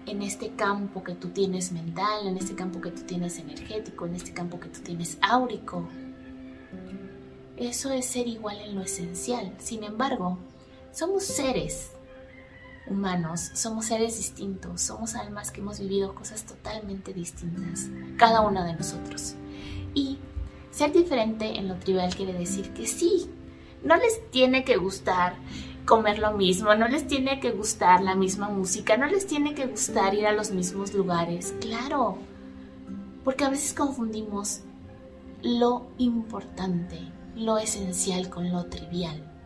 en 0.06 0.22
este 0.22 0.52
campo 0.52 1.04
que 1.04 1.14
tú 1.14 1.30
tienes 1.30 1.74
mental, 1.74 2.26
en 2.26 2.38
este 2.38 2.56
campo 2.56 2.80
que 2.80 2.92
tú 2.92 3.02
tienes 3.02 3.38
energético, 3.38 4.06
en 4.06 4.16
este 4.16 4.34
campo 4.34 4.60
que 4.62 4.70
tú 4.70 4.80
tienes 4.80 5.18
áurico. 5.22 5.86
Eso 7.58 7.92
es 7.92 8.06
ser 8.06 8.28
igual 8.28 8.62
en 8.62 8.76
lo 8.76 8.84
esencial. 8.84 9.54
Sin 9.58 9.84
embargo, 9.84 10.38
somos 10.94 11.26
seres 11.26 11.92
humanos, 12.90 13.52
somos 13.54 13.86
seres 13.86 14.18
distintos, 14.18 14.82
somos 14.82 15.16
almas 15.16 15.52
que 15.52 15.62
hemos 15.62 15.80
vivido 15.80 16.16
cosas 16.16 16.46
totalmente 16.46 17.14
distintas, 17.14 17.88
cada 18.18 18.42
uno 18.42 18.64
de 18.64 18.74
nosotros. 18.74 19.36
Y 19.94 20.18
ser 20.72 20.92
diferente 20.92 21.58
en 21.58 21.68
lo 21.68 21.76
trivial 21.76 22.16
quiere 22.16 22.34
decir 22.34 22.74
que 22.74 22.88
sí, 22.88 23.30
no 23.84 23.96
les 23.96 24.30
tiene 24.32 24.64
que 24.64 24.78
gustar 24.78 25.36
comer 25.86 26.20
lo 26.20 26.34
mismo, 26.34 26.76
no 26.76 26.88
les 26.88 27.08
tiene 27.08 27.40
que 27.40 27.52
gustar 27.52 28.02
la 28.02 28.16
misma 28.16 28.50
música, 28.50 28.98
no 28.98 29.06
les 29.08 29.26
tiene 29.26 29.54
que 29.54 29.68
gustar 29.68 30.14
ir 30.14 30.28
a 30.28 30.34
los 30.34 30.52
mismos 30.52 30.94
lugares, 30.94 31.56
claro, 31.62 32.18
porque 33.24 33.46
a 33.46 33.50
veces 33.50 33.74
confundimos 33.74 34.62
lo 35.42 35.88
importante, 35.98 37.00
lo 37.36 37.58
esencial 37.58 38.30
con 38.30 38.52
lo 38.52 38.66
trivial 38.66 39.37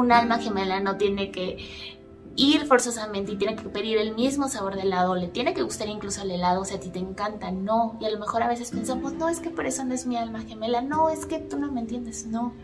un 0.00 0.12
alma 0.12 0.38
gemela 0.38 0.80
no 0.80 0.96
tiene 0.96 1.30
que 1.30 2.00
ir 2.36 2.66
forzosamente 2.66 3.32
y 3.32 3.36
tiene 3.36 3.56
que 3.56 3.68
pedir 3.68 3.98
el 3.98 4.14
mismo 4.14 4.48
sabor 4.48 4.74
de 4.74 4.82
helado, 4.82 5.14
le 5.14 5.28
tiene 5.28 5.52
que 5.52 5.62
gustar 5.62 5.88
incluso 5.88 6.22
el 6.22 6.30
helado 6.30 6.64
si 6.64 6.74
a 6.74 6.80
ti 6.80 6.88
te 6.88 6.98
encanta, 6.98 7.50
no. 7.50 7.98
Y 8.00 8.06
a 8.06 8.10
lo 8.10 8.18
mejor 8.18 8.42
a 8.42 8.48
veces 8.48 8.70
pensamos, 8.70 9.12
no, 9.12 9.28
es 9.28 9.40
que 9.40 9.50
por 9.50 9.66
eso 9.66 9.84
no 9.84 9.94
es 9.94 10.06
mi 10.06 10.16
alma 10.16 10.40
gemela, 10.40 10.80
no, 10.80 11.10
es 11.10 11.26
que 11.26 11.38
tú 11.38 11.58
no 11.58 11.70
me 11.70 11.80
entiendes, 11.80 12.26
no. 12.26 12.54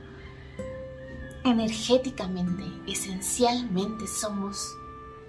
Energéticamente, 1.45 2.65
esencialmente 2.87 4.07
somos 4.07 4.77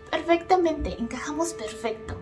perfectamente, 0.09 0.95
encajamos 0.99 1.53
perfecto. 1.53 2.17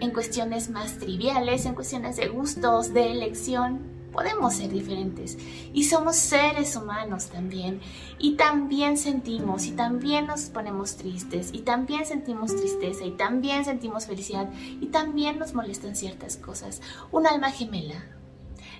En 0.00 0.10
cuestiones 0.10 0.70
más 0.70 0.98
triviales, 0.98 1.64
en 1.66 1.74
cuestiones 1.74 2.16
de 2.16 2.28
gustos, 2.28 2.92
de 2.92 3.12
elección, 3.12 3.93
podemos 4.14 4.54
ser 4.54 4.70
diferentes 4.70 5.36
y 5.72 5.84
somos 5.84 6.16
seres 6.16 6.76
humanos 6.76 7.26
también 7.26 7.80
y 8.18 8.36
también 8.36 8.96
sentimos 8.96 9.66
y 9.66 9.72
también 9.72 10.28
nos 10.28 10.42
ponemos 10.44 10.96
tristes 10.96 11.50
y 11.52 11.60
también 11.60 12.06
sentimos 12.06 12.54
tristeza 12.56 13.04
y 13.04 13.10
también 13.10 13.64
sentimos 13.64 14.06
felicidad 14.06 14.48
y 14.80 14.86
también 14.86 15.38
nos 15.38 15.52
molestan 15.52 15.96
ciertas 15.96 16.36
cosas. 16.36 16.80
Un 17.10 17.26
alma 17.26 17.50
gemela 17.50 18.14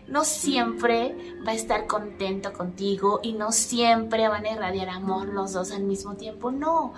no 0.07 0.25
siempre 0.25 1.17
va 1.47 1.53
a 1.53 1.55
estar 1.55 1.87
contento 1.87 2.53
contigo 2.53 3.21
y 3.23 3.33
no 3.33 3.53
siempre 3.53 4.29
van 4.29 4.45
a 4.45 4.53
irradiar 4.53 4.89
amor 4.91 5.29
los 5.29 5.53
dos 5.53 5.73
al 5.73 5.83
mismo 5.85 6.15
tiempo. 6.15 6.53
No, 6.53 6.93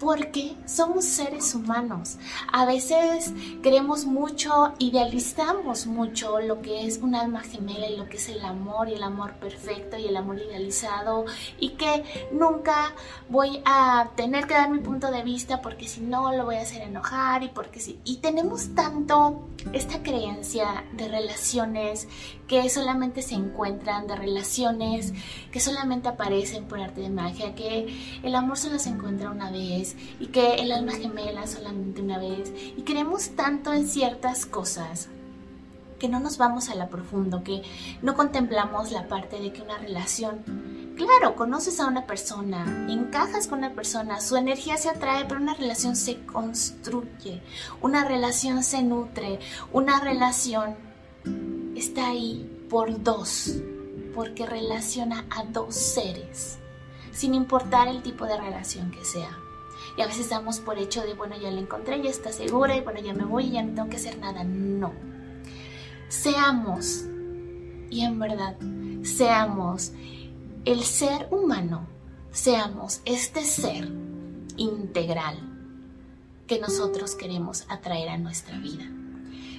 porque 0.00 0.56
somos 0.64 1.04
seres 1.04 1.54
humanos. 1.54 2.16
A 2.50 2.64
veces 2.64 3.32
queremos 3.62 4.06
mucho, 4.06 4.72
idealizamos 4.78 5.86
mucho 5.86 6.40
lo 6.40 6.62
que 6.62 6.86
es 6.86 6.98
un 6.98 7.14
alma 7.14 7.42
gemela 7.42 7.86
y 7.86 7.96
lo 7.96 8.08
que 8.08 8.16
es 8.16 8.30
el 8.30 8.42
amor 8.42 8.88
y 8.88 8.94
el 8.94 9.02
amor 9.02 9.34
perfecto 9.34 9.98
y 9.98 10.06
el 10.06 10.16
amor 10.16 10.38
idealizado 10.38 11.26
y 11.58 11.70
que 11.70 12.02
nunca 12.32 12.94
voy 13.28 13.60
a 13.66 14.10
tener 14.16 14.46
que 14.46 14.54
dar 14.54 14.70
mi 14.70 14.78
punto 14.78 15.10
de 15.10 15.22
vista 15.22 15.60
porque 15.60 15.86
si 15.86 16.00
no 16.00 16.32
lo 16.32 16.46
voy 16.46 16.56
a 16.56 16.62
hacer 16.62 16.80
enojar 16.80 17.42
y 17.42 17.48
porque 17.48 17.78
si 17.78 18.00
y 18.04 18.16
tenemos 18.16 18.74
tanto 18.74 19.42
esta 19.74 20.02
creencia 20.02 20.84
de 20.94 21.08
relaciones 21.08 22.08
que 22.48 22.68
solamente 22.70 23.22
se 23.22 23.34
encuentran, 23.34 24.06
de 24.06 24.16
relaciones 24.16 25.12
que 25.50 25.60
solamente 25.60 26.08
aparecen 26.08 26.64
por 26.64 26.80
arte 26.80 27.00
de 27.00 27.10
magia, 27.10 27.54
que 27.54 27.94
el 28.22 28.34
amor 28.34 28.58
solo 28.58 28.78
se 28.78 28.90
encuentra 28.90 29.30
una 29.30 29.50
vez 29.50 29.96
y 30.18 30.26
que 30.26 30.54
el 30.56 30.72
alma 30.72 30.92
gemela 30.92 31.46
solamente 31.46 32.02
una 32.02 32.18
vez. 32.18 32.52
Y 32.76 32.82
creemos 32.82 33.30
tanto 33.30 33.72
en 33.72 33.88
ciertas 33.88 34.46
cosas 34.46 35.08
que 36.00 36.08
no 36.08 36.18
nos 36.18 36.38
vamos 36.38 36.70
a 36.70 36.74
la 36.74 36.88
profundo, 36.88 37.44
que 37.44 37.62
no 38.02 38.16
contemplamos 38.16 38.90
la 38.90 39.06
parte 39.06 39.38
de 39.38 39.52
que 39.52 39.62
una 39.62 39.78
relación, 39.78 40.42
claro, 40.96 41.36
conoces 41.36 41.78
a 41.78 41.86
una 41.86 42.06
persona, 42.06 42.86
encajas 42.88 43.46
con 43.46 43.58
una 43.58 43.74
persona, 43.74 44.20
su 44.20 44.36
energía 44.36 44.78
se 44.78 44.88
atrae, 44.88 45.26
pero 45.26 45.40
una 45.40 45.54
relación 45.54 45.94
se 45.94 46.24
construye, 46.24 47.42
una 47.82 48.04
relación 48.04 48.64
se 48.64 48.82
nutre, 48.82 49.38
una 49.72 50.00
relación 50.00 50.74
está 51.76 52.08
ahí 52.08 52.66
por 52.70 53.02
dos, 53.02 53.56
porque 54.14 54.46
relaciona 54.46 55.26
a 55.30 55.44
dos 55.44 55.74
seres, 55.74 56.58
sin 57.12 57.34
importar 57.34 57.88
el 57.88 58.02
tipo 58.02 58.26
de 58.26 58.38
relación 58.38 58.90
que 58.90 59.04
sea. 59.04 59.38
Y 59.96 60.02
a 60.02 60.06
veces 60.06 60.30
damos 60.30 60.60
por 60.60 60.78
hecho 60.78 61.02
de, 61.02 61.14
bueno, 61.14 61.36
ya 61.36 61.50
la 61.50 61.60
encontré, 61.60 62.02
ya 62.02 62.10
está 62.10 62.32
segura 62.32 62.76
y 62.76 62.80
bueno, 62.80 63.00
ya 63.00 63.12
me 63.12 63.24
voy 63.24 63.50
ya 63.50 63.62
no 63.62 63.74
tengo 63.74 63.88
que 63.88 63.96
hacer 63.96 64.18
nada. 64.18 64.44
No 64.44 64.92
seamos, 66.10 67.04
y 67.88 68.02
en 68.02 68.18
verdad, 68.18 68.56
seamos 69.02 69.92
el 70.64 70.82
ser 70.82 71.28
humano, 71.30 71.86
seamos 72.32 73.00
este 73.04 73.44
ser 73.44 73.88
integral 74.56 75.38
que 76.46 76.58
nosotros 76.58 77.14
queremos 77.14 77.64
atraer 77.68 78.08
a 78.08 78.18
nuestra 78.18 78.58
vida. 78.58 78.84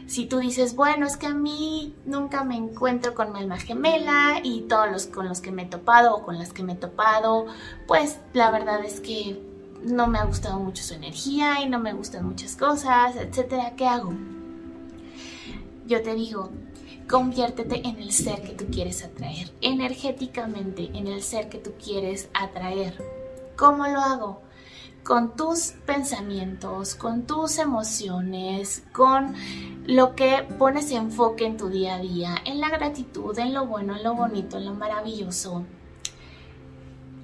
Si 0.08 0.26
tú 0.26 0.40
dices, 0.40 0.76
bueno, 0.76 1.06
es 1.06 1.18
que 1.18 1.28
a 1.28 1.34
mí 1.34 1.96
nunca 2.06 2.44
me 2.44 2.56
encuentro 2.58 3.14
con 3.14 3.32
mi 3.32 3.40
alma 3.40 3.58
gemela 3.58 4.42
y 4.44 4.62
todos 4.62 4.92
los 4.92 5.06
con 5.08 5.28
los 5.28 5.42
que 5.42 5.52
me 5.52 5.64
he 5.64 5.68
topado 5.68 6.16
o 6.16 6.24
con 6.24 6.38
las 6.38 6.54
que 6.54 6.64
me 6.64 6.74
he 6.74 6.78
topado, 6.78 7.46
pues 7.88 8.20
la 8.34 8.52
verdad 8.52 8.84
es 8.84 9.00
que 9.00 9.42
no 9.84 10.08
me 10.08 10.20
ha 10.20 10.26
gustado 10.26 10.60
mucho 10.60 10.84
su 10.84 10.94
energía 10.94 11.62
y 11.62 11.70
no 11.70 11.80
me 11.80 11.94
gustan 11.94 12.26
muchas 12.26 12.56
cosas, 12.56 13.16
etcétera, 13.16 13.74
¿qué 13.76 13.88
hago? 13.88 14.14
yo 15.92 16.02
te 16.02 16.16
digo, 16.16 16.50
conviértete 17.10 17.86
en 17.86 18.00
el 18.00 18.14
ser 18.14 18.42
que 18.44 18.54
tú 18.54 18.68
quieres 18.72 19.04
atraer, 19.04 19.52
energéticamente 19.60 20.90
en 20.94 21.08
el 21.08 21.22
ser 21.22 21.50
que 21.50 21.58
tú 21.58 21.72
quieres 21.84 22.30
atraer. 22.34 22.96
¿Cómo 23.58 23.86
lo 23.88 24.00
hago? 24.00 24.42
Con 25.04 25.36
tus 25.36 25.74
pensamientos, 25.86 26.96
con 26.96 27.26
tus 27.26 27.58
emociones, 27.58 28.84
con 28.94 29.34
lo 29.86 30.16
que 30.16 30.48
pones 30.60 30.92
enfoque 30.92 31.46
en 31.46 31.58
tu 31.58 31.70
día 31.70 31.96
a 31.96 32.00
día, 32.00 32.36
en 32.46 32.60
la 32.60 32.70
gratitud, 32.70 33.38
en 33.40 33.54
lo 33.54 33.66
bueno, 33.66 33.96
en 33.96 34.04
lo 34.04 34.14
bonito, 34.14 34.58
en 34.58 34.66
lo 34.66 34.74
maravilloso. 34.76 35.66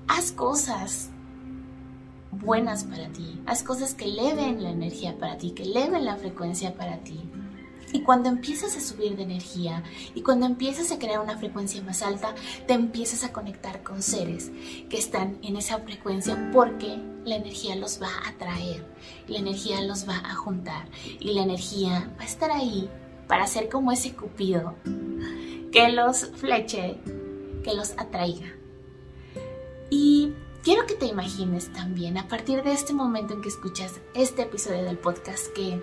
Haz 0.08 0.32
cosas 0.32 1.10
buenas 2.32 2.84
para 2.84 3.10
ti, 3.10 3.42
haz 3.46 3.64
cosas 3.64 3.94
que 3.94 4.06
eleven 4.06 4.64
la 4.64 4.72
energía 4.72 5.18
para 5.18 5.38
ti, 5.38 5.52
que 5.52 5.64
eleven 5.64 6.06
la 6.06 6.18
frecuencia 6.18 6.76
para 6.76 6.98
ti. 6.98 7.30
Y 7.94 8.02
cuando 8.02 8.30
empiezas 8.30 8.76
a 8.76 8.82
subir 8.82 9.16
de 9.16 9.24
energía 9.24 9.84
y 10.14 10.22
cuando 10.22 10.46
empiezas 10.46 10.92
a 10.92 11.00
crear 11.00 11.20
una 11.20 11.38
frecuencia 11.38 11.82
más 11.82 12.02
alta, 12.02 12.36
te 12.68 12.74
empiezas 12.74 13.24
a 13.24 13.32
conectar 13.32 13.84
con 13.84 14.02
seres 14.02 14.52
que 14.90 14.98
están 14.98 15.38
en 15.42 15.56
esa 15.56 15.80
frecuencia 15.80 16.52
porque 16.54 16.98
la 17.24 17.36
energía 17.36 17.76
los 17.76 18.02
va 18.02 18.10
a 18.10 18.30
atraer, 18.30 18.86
la 19.28 19.38
energía 19.40 19.82
los 19.82 20.08
va 20.08 20.18
a 20.18 20.36
juntar 20.36 20.88
y 21.20 21.34
la 21.34 21.44
energía 21.44 22.12
va 22.20 22.24
a 22.24 22.28
estar 22.28 22.52
ahí 22.52 22.90
para 23.28 23.48
ser 23.48 23.70
como 23.70 23.92
ese 23.92 24.14
cupido 24.14 24.76
que 25.72 25.90
los 25.90 26.30
fleche, 26.36 26.98
que 27.64 27.74
los 27.74 27.92
atraiga. 27.98 28.48
Y 29.90 30.34
quiero 30.64 30.86
que 30.86 30.96
te 30.96 31.06
imagines 31.06 31.72
también 31.72 32.18
a 32.18 32.28
partir 32.28 32.64
de 32.64 32.74
este 32.74 32.94
momento 32.94 33.34
en 33.34 33.42
que 33.42 33.50
escuchas 33.50 34.00
este 34.14 34.44
episodio 34.44 34.84
del 34.84 34.98
podcast 34.98 35.48
que 35.54 35.82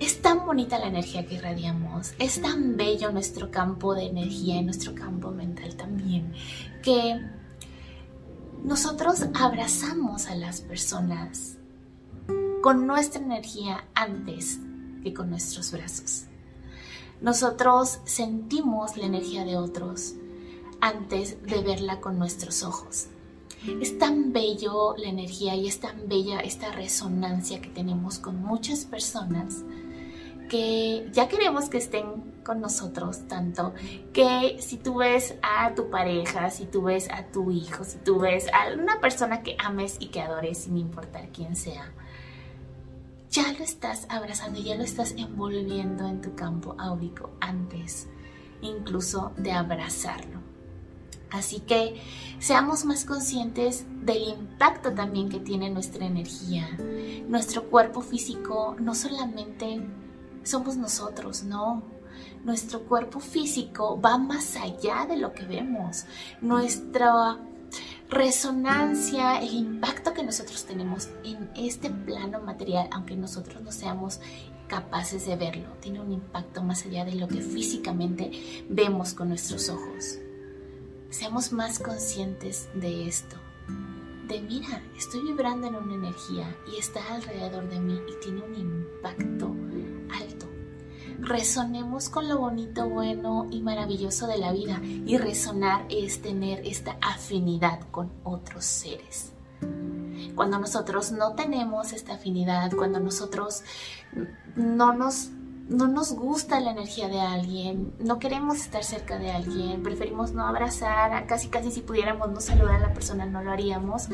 es 0.00 0.22
tan 0.22 0.46
bonita 0.46 0.78
la 0.78 0.86
energía 0.86 1.26
que 1.26 1.36
irradiamos, 1.36 2.12
es 2.18 2.40
tan 2.40 2.76
bello 2.76 3.10
nuestro 3.10 3.50
campo 3.50 3.94
de 3.94 4.06
energía 4.06 4.56
y 4.56 4.64
nuestro 4.64 4.94
campo 4.94 5.30
mental 5.30 5.76
también, 5.76 6.32
que 6.82 7.20
nosotros 8.62 9.24
abrazamos 9.34 10.26
a 10.26 10.34
las 10.34 10.60
personas 10.60 11.56
con 12.62 12.86
nuestra 12.86 13.22
energía 13.22 13.84
antes 13.94 14.58
que 15.02 15.14
con 15.14 15.30
nuestros 15.30 15.72
brazos. 15.72 16.24
Nosotros 17.20 17.98
sentimos 18.04 18.96
la 18.96 19.06
energía 19.06 19.44
de 19.44 19.56
otros 19.56 20.14
antes 20.80 21.42
de 21.44 21.60
verla 21.62 22.00
con 22.00 22.18
nuestros 22.18 22.62
ojos. 22.62 23.08
Es 23.80 23.98
tan 23.98 24.32
bello 24.32 24.94
la 24.96 25.08
energía 25.08 25.56
y 25.56 25.66
es 25.66 25.80
tan 25.80 26.08
bella 26.08 26.38
esta 26.40 26.70
resonancia 26.70 27.60
que 27.60 27.70
tenemos 27.70 28.20
con 28.20 28.40
muchas 28.40 28.84
personas 28.84 29.64
que 30.48 31.08
ya 31.12 31.28
queremos 31.28 31.68
que 31.68 31.78
estén 31.78 32.38
con 32.44 32.60
nosotros 32.60 33.28
tanto 33.28 33.74
que 34.12 34.56
si 34.60 34.78
tú 34.78 34.96
ves 34.96 35.34
a 35.42 35.74
tu 35.74 35.90
pareja, 35.90 36.50
si 36.50 36.64
tú 36.66 36.82
ves 36.82 37.08
a 37.10 37.26
tu 37.26 37.50
hijo, 37.50 37.84
si 37.84 37.98
tú 37.98 38.18
ves 38.18 38.46
a 38.52 38.74
una 38.74 39.00
persona 39.00 39.42
que 39.42 39.56
ames 39.58 39.96
y 40.00 40.06
que 40.06 40.20
adores 40.20 40.58
sin 40.58 40.78
importar 40.78 41.28
quién 41.28 41.56
sea, 41.56 41.92
ya 43.30 43.52
lo 43.52 43.62
estás 43.62 44.06
abrazando, 44.08 44.58
ya 44.60 44.74
lo 44.76 44.84
estás 44.84 45.12
envolviendo 45.16 46.06
en 46.06 46.22
tu 46.22 46.34
campo 46.34 46.74
áurico 46.78 47.30
antes 47.40 48.08
incluso 48.62 49.32
de 49.36 49.52
abrazarlo. 49.52 50.40
Así 51.30 51.60
que 51.60 52.00
seamos 52.38 52.84
más 52.84 53.04
conscientes 53.04 53.84
del 54.02 54.22
impacto 54.22 54.94
también 54.94 55.28
que 55.28 55.40
tiene 55.40 55.68
nuestra 55.68 56.06
energía. 56.06 56.66
Nuestro 57.28 57.64
cuerpo 57.64 58.00
físico 58.00 58.76
no 58.80 58.94
solamente 58.94 59.82
somos 60.48 60.76
nosotros, 60.76 61.44
no. 61.44 61.82
Nuestro 62.44 62.84
cuerpo 62.84 63.20
físico 63.20 64.00
va 64.00 64.16
más 64.16 64.56
allá 64.56 65.06
de 65.06 65.16
lo 65.16 65.32
que 65.32 65.44
vemos. 65.44 66.04
Nuestra 66.40 67.38
resonancia, 68.08 69.40
el 69.40 69.54
impacto 69.54 70.14
que 70.14 70.22
nosotros 70.22 70.64
tenemos 70.64 71.08
en 71.24 71.50
este 71.56 71.90
plano 71.90 72.40
material, 72.40 72.88
aunque 72.92 73.16
nosotros 73.16 73.62
no 73.62 73.72
seamos 73.72 74.20
capaces 74.66 75.26
de 75.26 75.36
verlo, 75.36 75.68
tiene 75.80 76.00
un 76.00 76.12
impacto 76.12 76.62
más 76.62 76.84
allá 76.86 77.04
de 77.04 77.14
lo 77.14 77.28
que 77.28 77.40
físicamente 77.40 78.64
vemos 78.68 79.14
con 79.14 79.28
nuestros 79.28 79.68
ojos. 79.68 80.18
Seamos 81.10 81.52
más 81.52 81.78
conscientes 81.78 82.68
de 82.74 83.08
esto. 83.08 83.36
De 84.28 84.40
mira, 84.42 84.82
estoy 84.96 85.22
vibrando 85.22 85.66
en 85.66 85.76
una 85.76 85.94
energía 85.94 86.54
y 86.70 86.78
está 86.78 87.00
alrededor 87.14 87.68
de 87.70 87.80
mí 87.80 87.98
y 88.08 88.22
tiene 88.22 88.42
un 88.42 88.54
impacto 88.54 89.54
resonemos 91.18 92.08
con 92.08 92.28
lo 92.28 92.38
bonito, 92.38 92.88
bueno 92.88 93.46
y 93.50 93.60
maravilloso 93.60 94.26
de 94.26 94.38
la 94.38 94.52
vida. 94.52 94.80
Y 94.82 95.18
resonar 95.18 95.86
es 95.88 96.22
tener 96.22 96.66
esta 96.66 96.96
afinidad 97.00 97.80
con 97.90 98.10
otros 98.24 98.64
seres. 98.64 99.32
Cuando 100.34 100.58
nosotros 100.58 101.10
no 101.12 101.34
tenemos 101.34 101.92
esta 101.92 102.14
afinidad, 102.14 102.70
cuando 102.76 103.00
nosotros 103.00 103.62
no 104.56 104.92
nos 104.92 105.30
no 105.68 105.86
nos 105.86 106.12
gusta 106.14 106.60
la 106.60 106.70
energía 106.70 107.08
de 107.08 107.20
alguien, 107.20 107.92
no 107.98 108.18
queremos 108.18 108.58
estar 108.58 108.82
cerca 108.82 109.18
de 109.18 109.30
alguien, 109.30 109.82
preferimos 109.82 110.32
no 110.32 110.46
abrazar, 110.46 111.26
casi 111.26 111.48
casi 111.48 111.70
si 111.70 111.82
pudiéramos 111.82 112.30
no 112.30 112.40
saludar 112.40 112.76
a 112.76 112.88
la 112.88 112.94
persona 112.94 113.26
no 113.26 113.42
lo 113.42 113.52
haríamos. 113.52 114.08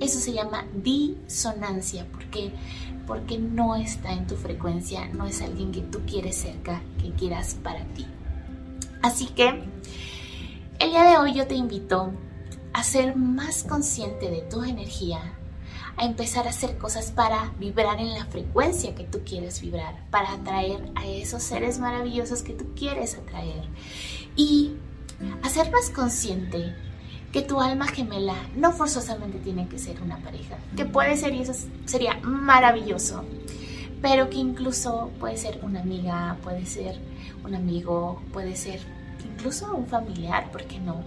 Eso 0.00 0.18
se 0.18 0.32
llama 0.32 0.66
disonancia, 0.74 2.06
porque 2.12 2.52
porque 3.08 3.38
no 3.38 3.74
está 3.74 4.12
en 4.12 4.26
tu 4.26 4.36
frecuencia, 4.36 5.06
no 5.06 5.26
es 5.26 5.40
alguien 5.40 5.72
que 5.72 5.80
tú 5.80 6.00
quieres 6.06 6.36
cerca, 6.36 6.82
que 7.02 7.10
quieras 7.12 7.56
para 7.62 7.82
ti. 7.94 8.06
Así 9.02 9.26
que 9.28 9.48
el 10.78 10.90
día 10.90 11.04
de 11.04 11.16
hoy 11.16 11.32
yo 11.32 11.46
te 11.46 11.54
invito 11.54 12.12
a 12.74 12.84
ser 12.84 13.16
más 13.16 13.64
consciente 13.64 14.30
de 14.30 14.42
tu 14.42 14.62
energía, 14.62 15.20
a 15.96 16.04
empezar 16.04 16.46
a 16.46 16.50
hacer 16.50 16.76
cosas 16.76 17.10
para 17.10 17.50
vibrar 17.58 17.98
en 17.98 18.12
la 18.12 18.26
frecuencia 18.26 18.94
que 18.94 19.04
tú 19.04 19.22
quieres 19.24 19.62
vibrar, 19.62 20.06
para 20.10 20.34
atraer 20.34 20.92
a 20.94 21.06
esos 21.06 21.42
seres 21.42 21.78
maravillosos 21.78 22.42
que 22.42 22.52
tú 22.52 22.66
quieres 22.76 23.16
atraer. 23.16 23.64
Y 24.36 24.76
hacer 25.42 25.72
más 25.72 25.88
consciente 25.88 26.76
que 27.32 27.42
tu 27.42 27.60
alma 27.60 27.86
gemela 27.86 28.36
no 28.56 28.72
forzosamente 28.72 29.38
tiene 29.38 29.68
que 29.68 29.78
ser 29.78 30.00
una 30.02 30.18
pareja, 30.18 30.56
que 30.76 30.84
puede 30.84 31.16
ser 31.16 31.34
y 31.34 31.42
eso 31.42 31.52
sería 31.84 32.18
maravilloso, 32.22 33.24
pero 34.00 34.30
que 34.30 34.36
incluso 34.36 35.10
puede 35.20 35.36
ser 35.36 35.60
una 35.62 35.80
amiga, 35.80 36.36
puede 36.42 36.64
ser 36.64 36.98
un 37.44 37.54
amigo, 37.54 38.22
puede 38.32 38.56
ser 38.56 38.80
incluso 39.24 39.74
un 39.74 39.86
familiar, 39.86 40.50
¿por 40.50 40.64
qué 40.64 40.78
no? 40.78 41.02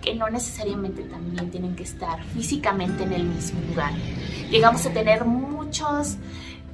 Que 0.00 0.14
no 0.14 0.28
necesariamente 0.28 1.02
también 1.04 1.50
tienen 1.50 1.76
que 1.76 1.84
estar 1.84 2.22
físicamente 2.24 3.04
en 3.04 3.12
el 3.12 3.24
mismo 3.24 3.60
lugar. 3.68 3.92
Llegamos 4.50 4.84
a 4.84 4.90
tener 4.92 5.24
muchas 5.24 6.18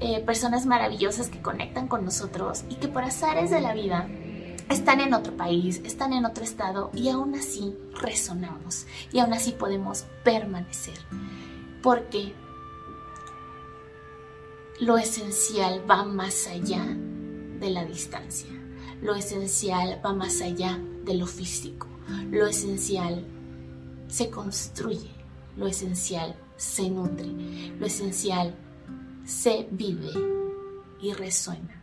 eh, 0.01 0.21
personas 0.21 0.65
maravillosas 0.65 1.29
que 1.29 1.41
conectan 1.41 1.89
con 1.89 2.05
nosotros 2.05 2.65
y 2.71 2.77
que 2.77 2.89
por 2.89 3.05
azares 3.05 3.51
de 3.51 3.61
la 3.61 3.75
vida 3.75 4.09
están 4.69 5.01
en 5.01 5.15
otro 5.15 5.37
país, 5.37 5.81
están 5.85 6.13
en 6.13 6.25
otro 6.25 6.45
estado 6.45 6.91
y 6.95 7.09
aún 7.09 7.35
así 7.35 7.75
resonamos 8.01 8.87
y 9.13 9.19
aún 9.19 9.33
así 9.33 9.53
podemos 9.53 10.05
permanecer. 10.25 10.99
Porque 11.83 12.35
lo 14.81 14.99
esencial 14.99 15.83
va 15.91 16.05
más 16.05 16.47
allá 16.47 16.85
de 17.61 17.71
la 17.71 17.85
distancia. 17.85 18.51
Lo 19.01 19.15
esencial 19.15 20.01
va 20.05 20.13
más 20.13 20.41
allá 20.41 20.79
de 21.05 21.15
lo 21.15 21.27
físico. 21.27 21.87
Lo 22.31 22.47
esencial 22.47 23.25
se 24.09 24.31
construye. 24.31 25.11
Lo 25.57 25.67
esencial 25.67 26.37
se 26.57 26.91
nutre. 26.91 27.27
Lo 27.79 27.87
esencial 27.87 28.55
se 29.25 29.69
vive 29.71 30.11
y 31.01 31.13
resuena. 31.13 31.83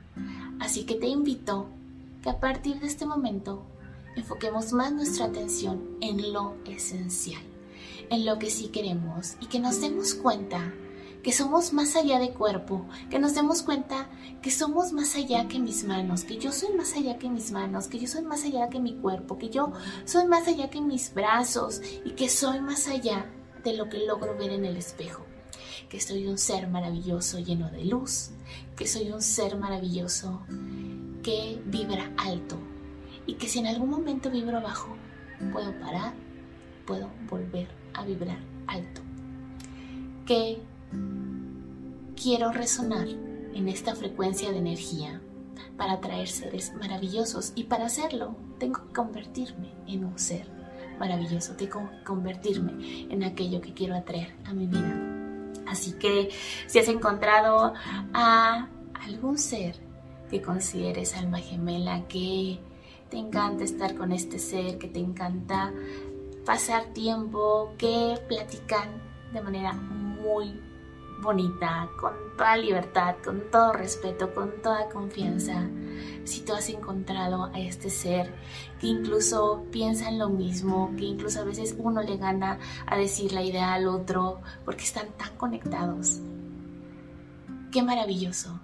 Así 0.59 0.85
que 0.85 0.95
te 0.95 1.07
invito 1.07 1.69
que 2.25 2.31
a 2.31 2.39
partir 2.39 2.79
de 2.79 2.87
este 2.87 3.05
momento 3.05 3.61
enfoquemos 4.15 4.73
más 4.73 4.91
nuestra 4.91 5.25
atención 5.25 5.95
en 6.01 6.33
lo 6.33 6.55
esencial, 6.65 7.43
en 8.09 8.25
lo 8.25 8.39
que 8.39 8.49
sí 8.49 8.69
queremos 8.69 9.35
y 9.41 9.45
que 9.45 9.59
nos 9.59 9.79
demos 9.79 10.15
cuenta 10.15 10.73
que 11.21 11.31
somos 11.31 11.71
más 11.71 11.95
allá 11.95 12.17
de 12.17 12.33
cuerpo, 12.33 12.87
que 13.11 13.19
nos 13.19 13.35
demos 13.35 13.61
cuenta 13.61 14.09
que 14.41 14.49
somos 14.49 14.91
más 14.91 15.15
allá 15.15 15.47
que 15.47 15.59
mis 15.59 15.83
manos, 15.83 16.23
que 16.23 16.39
yo 16.39 16.51
soy 16.51 16.73
más 16.73 16.95
allá 16.95 17.19
que 17.19 17.29
mis 17.29 17.51
manos, 17.51 17.87
que 17.87 17.99
yo 17.99 18.07
soy 18.07 18.23
más 18.23 18.43
allá 18.43 18.69
que 18.69 18.79
mi 18.79 18.95
cuerpo, 18.95 19.37
que 19.37 19.51
yo 19.51 19.71
soy 20.05 20.25
más 20.25 20.47
allá 20.47 20.71
que 20.71 20.81
mis 20.81 21.13
brazos 21.13 21.79
y 22.03 22.13
que 22.13 22.27
soy 22.27 22.59
más 22.59 22.87
allá 22.87 23.31
de 23.63 23.73
lo 23.77 23.87
que 23.87 24.03
logro 24.07 24.35
ver 24.35 24.51
en 24.51 24.65
el 24.65 24.77
espejo, 24.77 25.23
que 25.89 25.99
soy 25.99 26.25
un 26.25 26.39
ser 26.39 26.69
maravilloso 26.69 27.37
lleno 27.37 27.69
de 27.69 27.85
luz, 27.85 28.31
que 28.75 28.87
soy 28.87 29.11
un 29.11 29.21
ser 29.21 29.59
maravilloso 29.59 30.41
que 31.25 31.59
vibra 31.65 32.11
alto 32.17 32.55
y 33.25 33.33
que 33.33 33.47
si 33.47 33.57
en 33.57 33.65
algún 33.65 33.89
momento 33.89 34.29
vibro 34.29 34.61
bajo, 34.61 34.95
puedo 35.51 35.73
parar, 35.79 36.13
puedo 36.85 37.09
volver 37.27 37.67
a 37.95 38.05
vibrar 38.05 38.37
alto. 38.67 39.01
Que 40.27 40.61
quiero 42.15 42.51
resonar 42.51 43.07
en 43.07 43.67
esta 43.67 43.95
frecuencia 43.95 44.51
de 44.51 44.59
energía 44.59 45.19
para 45.77 45.93
atraer 45.93 46.27
seres 46.27 46.75
maravillosos 46.75 47.53
y 47.55 47.63
para 47.63 47.87
hacerlo 47.87 48.35
tengo 48.59 48.85
que 48.85 48.93
convertirme 48.93 49.73
en 49.87 50.05
un 50.05 50.19
ser 50.19 50.47
maravilloso, 50.99 51.55
tengo 51.55 51.89
que 51.89 52.03
convertirme 52.03 53.07
en 53.11 53.23
aquello 53.23 53.61
que 53.61 53.73
quiero 53.73 53.95
atraer 53.95 54.35
a 54.45 54.53
mi 54.53 54.67
vida. 54.67 54.95
Así 55.65 55.93
que 55.93 56.29
si 56.67 56.77
has 56.77 56.87
encontrado 56.87 57.73
a 58.13 58.69
algún 58.93 59.39
ser 59.39 59.84
que 60.35 60.41
consideres 60.41 61.15
alma 61.15 61.37
gemela, 61.37 62.05
que 62.09 62.59
te 63.09 63.15
encanta 63.15 63.63
estar 63.63 63.95
con 63.95 64.11
este 64.11 64.37
ser, 64.37 64.77
que 64.77 64.89
te 64.89 64.99
encanta 64.99 65.71
pasar 66.45 66.87
tiempo, 66.87 67.71
que 67.77 68.19
platican 68.27 69.01
de 69.31 69.41
manera 69.41 69.71
muy 69.71 70.59
bonita, 71.21 71.89
con 72.01 72.11
toda 72.37 72.57
libertad, 72.57 73.15
con 73.23 73.49
todo 73.49 73.71
respeto, 73.71 74.33
con 74.33 74.61
toda 74.61 74.89
confianza. 74.89 75.69
Si 76.25 76.41
tú 76.41 76.51
has 76.51 76.67
encontrado 76.67 77.45
a 77.53 77.59
este 77.61 77.89
ser 77.89 78.33
que 78.81 78.87
incluso 78.87 79.63
piensa 79.71 80.09
en 80.09 80.19
lo 80.19 80.27
mismo, 80.27 80.91
que 80.97 81.05
incluso 81.05 81.39
a 81.39 81.45
veces 81.45 81.75
uno 81.77 82.01
le 82.01 82.17
gana 82.17 82.59
a 82.87 82.97
decir 82.97 83.31
la 83.31 83.41
idea 83.41 83.73
al 83.73 83.87
otro 83.87 84.41
porque 84.65 84.83
están 84.83 85.07
tan 85.17 85.33
conectados. 85.37 86.19
Qué 87.71 87.81
maravilloso, 87.81 88.59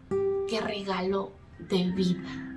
qué 0.49 0.59
regalo 0.59 1.39
de 1.69 1.91
vida. 1.91 2.47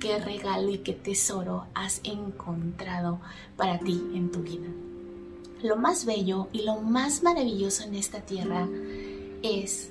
Qué 0.00 0.18
regalo 0.18 0.70
y 0.70 0.78
qué 0.78 0.92
tesoro 0.92 1.66
has 1.74 2.00
encontrado 2.04 3.20
para 3.56 3.78
ti 3.78 4.02
en 4.14 4.30
tu 4.30 4.42
vida. 4.42 4.68
Lo 5.62 5.76
más 5.76 6.04
bello 6.04 6.48
y 6.52 6.62
lo 6.62 6.80
más 6.80 7.22
maravilloso 7.22 7.84
en 7.84 7.94
esta 7.94 8.20
tierra 8.20 8.68
es 9.42 9.90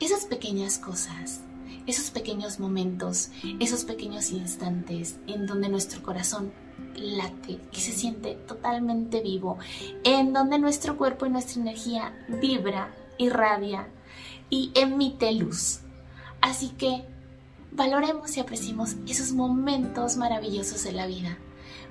esas 0.00 0.26
pequeñas 0.26 0.78
cosas, 0.78 1.40
esos 1.86 2.10
pequeños 2.10 2.60
momentos, 2.60 3.30
esos 3.58 3.84
pequeños 3.84 4.30
instantes 4.32 5.16
en 5.26 5.46
donde 5.46 5.68
nuestro 5.68 6.02
corazón 6.02 6.52
late 6.94 7.58
y 7.72 7.76
se 7.76 7.92
siente 7.92 8.34
totalmente 8.34 9.22
vivo, 9.22 9.58
en 10.04 10.32
donde 10.32 10.58
nuestro 10.58 10.96
cuerpo 10.96 11.26
y 11.26 11.30
nuestra 11.30 11.62
energía 11.62 12.12
vibra, 12.28 12.94
irradia 13.18 13.88
y 14.50 14.72
emite 14.74 15.32
luz. 15.32 15.80
Así 16.40 16.70
que 16.70 17.04
valoremos 17.74 18.36
y 18.36 18.40
apreciemos 18.40 18.96
esos 19.06 19.32
momentos 19.32 20.16
maravillosos 20.16 20.84
de 20.84 20.92
la 20.92 21.06
vida, 21.06 21.38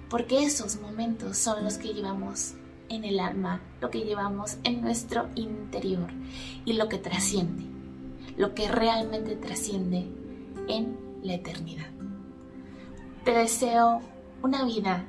porque 0.10 0.44
esos 0.44 0.80
momentos 0.80 1.38
son 1.38 1.64
los 1.64 1.78
que 1.78 1.94
llevamos 1.94 2.54
en 2.90 3.04
el 3.04 3.20
alma, 3.20 3.62
lo 3.80 3.90
que 3.90 4.02
llevamos 4.02 4.58
en 4.64 4.82
nuestro 4.82 5.30
interior 5.36 6.10
y 6.66 6.74
lo 6.74 6.90
que 6.90 6.98
trasciende, 6.98 7.64
lo 8.38 8.54
que 8.54 8.68
realmente 8.68 9.36
trasciende 9.36 10.08
en 10.68 10.98
la 11.24 11.36
eternidad. 11.36 11.88
Te 13.24 13.32
deseo 13.32 14.02
una 14.44 14.66
vida 14.66 15.06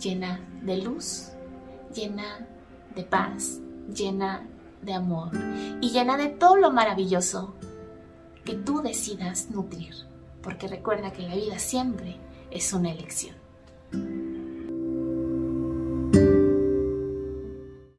llena 0.00 0.40
de 0.62 0.78
luz, 0.78 1.30
llena 1.94 2.46
de 2.94 3.02
paz, 3.02 3.60
llena 3.92 4.46
de 4.82 4.94
amor 4.94 5.30
y 5.80 5.90
llena 5.90 6.16
de 6.16 6.28
todo 6.28 6.56
lo 6.56 6.72
maravilloso 6.72 7.54
que 8.44 8.54
tú 8.54 8.82
decidas 8.82 9.50
nutrir 9.50 10.11
porque 10.42 10.68
recuerda 10.68 11.12
que 11.12 11.22
la 11.22 11.34
vida 11.34 11.58
siempre 11.58 12.16
es 12.50 12.72
una 12.72 12.90
elección. 12.90 13.36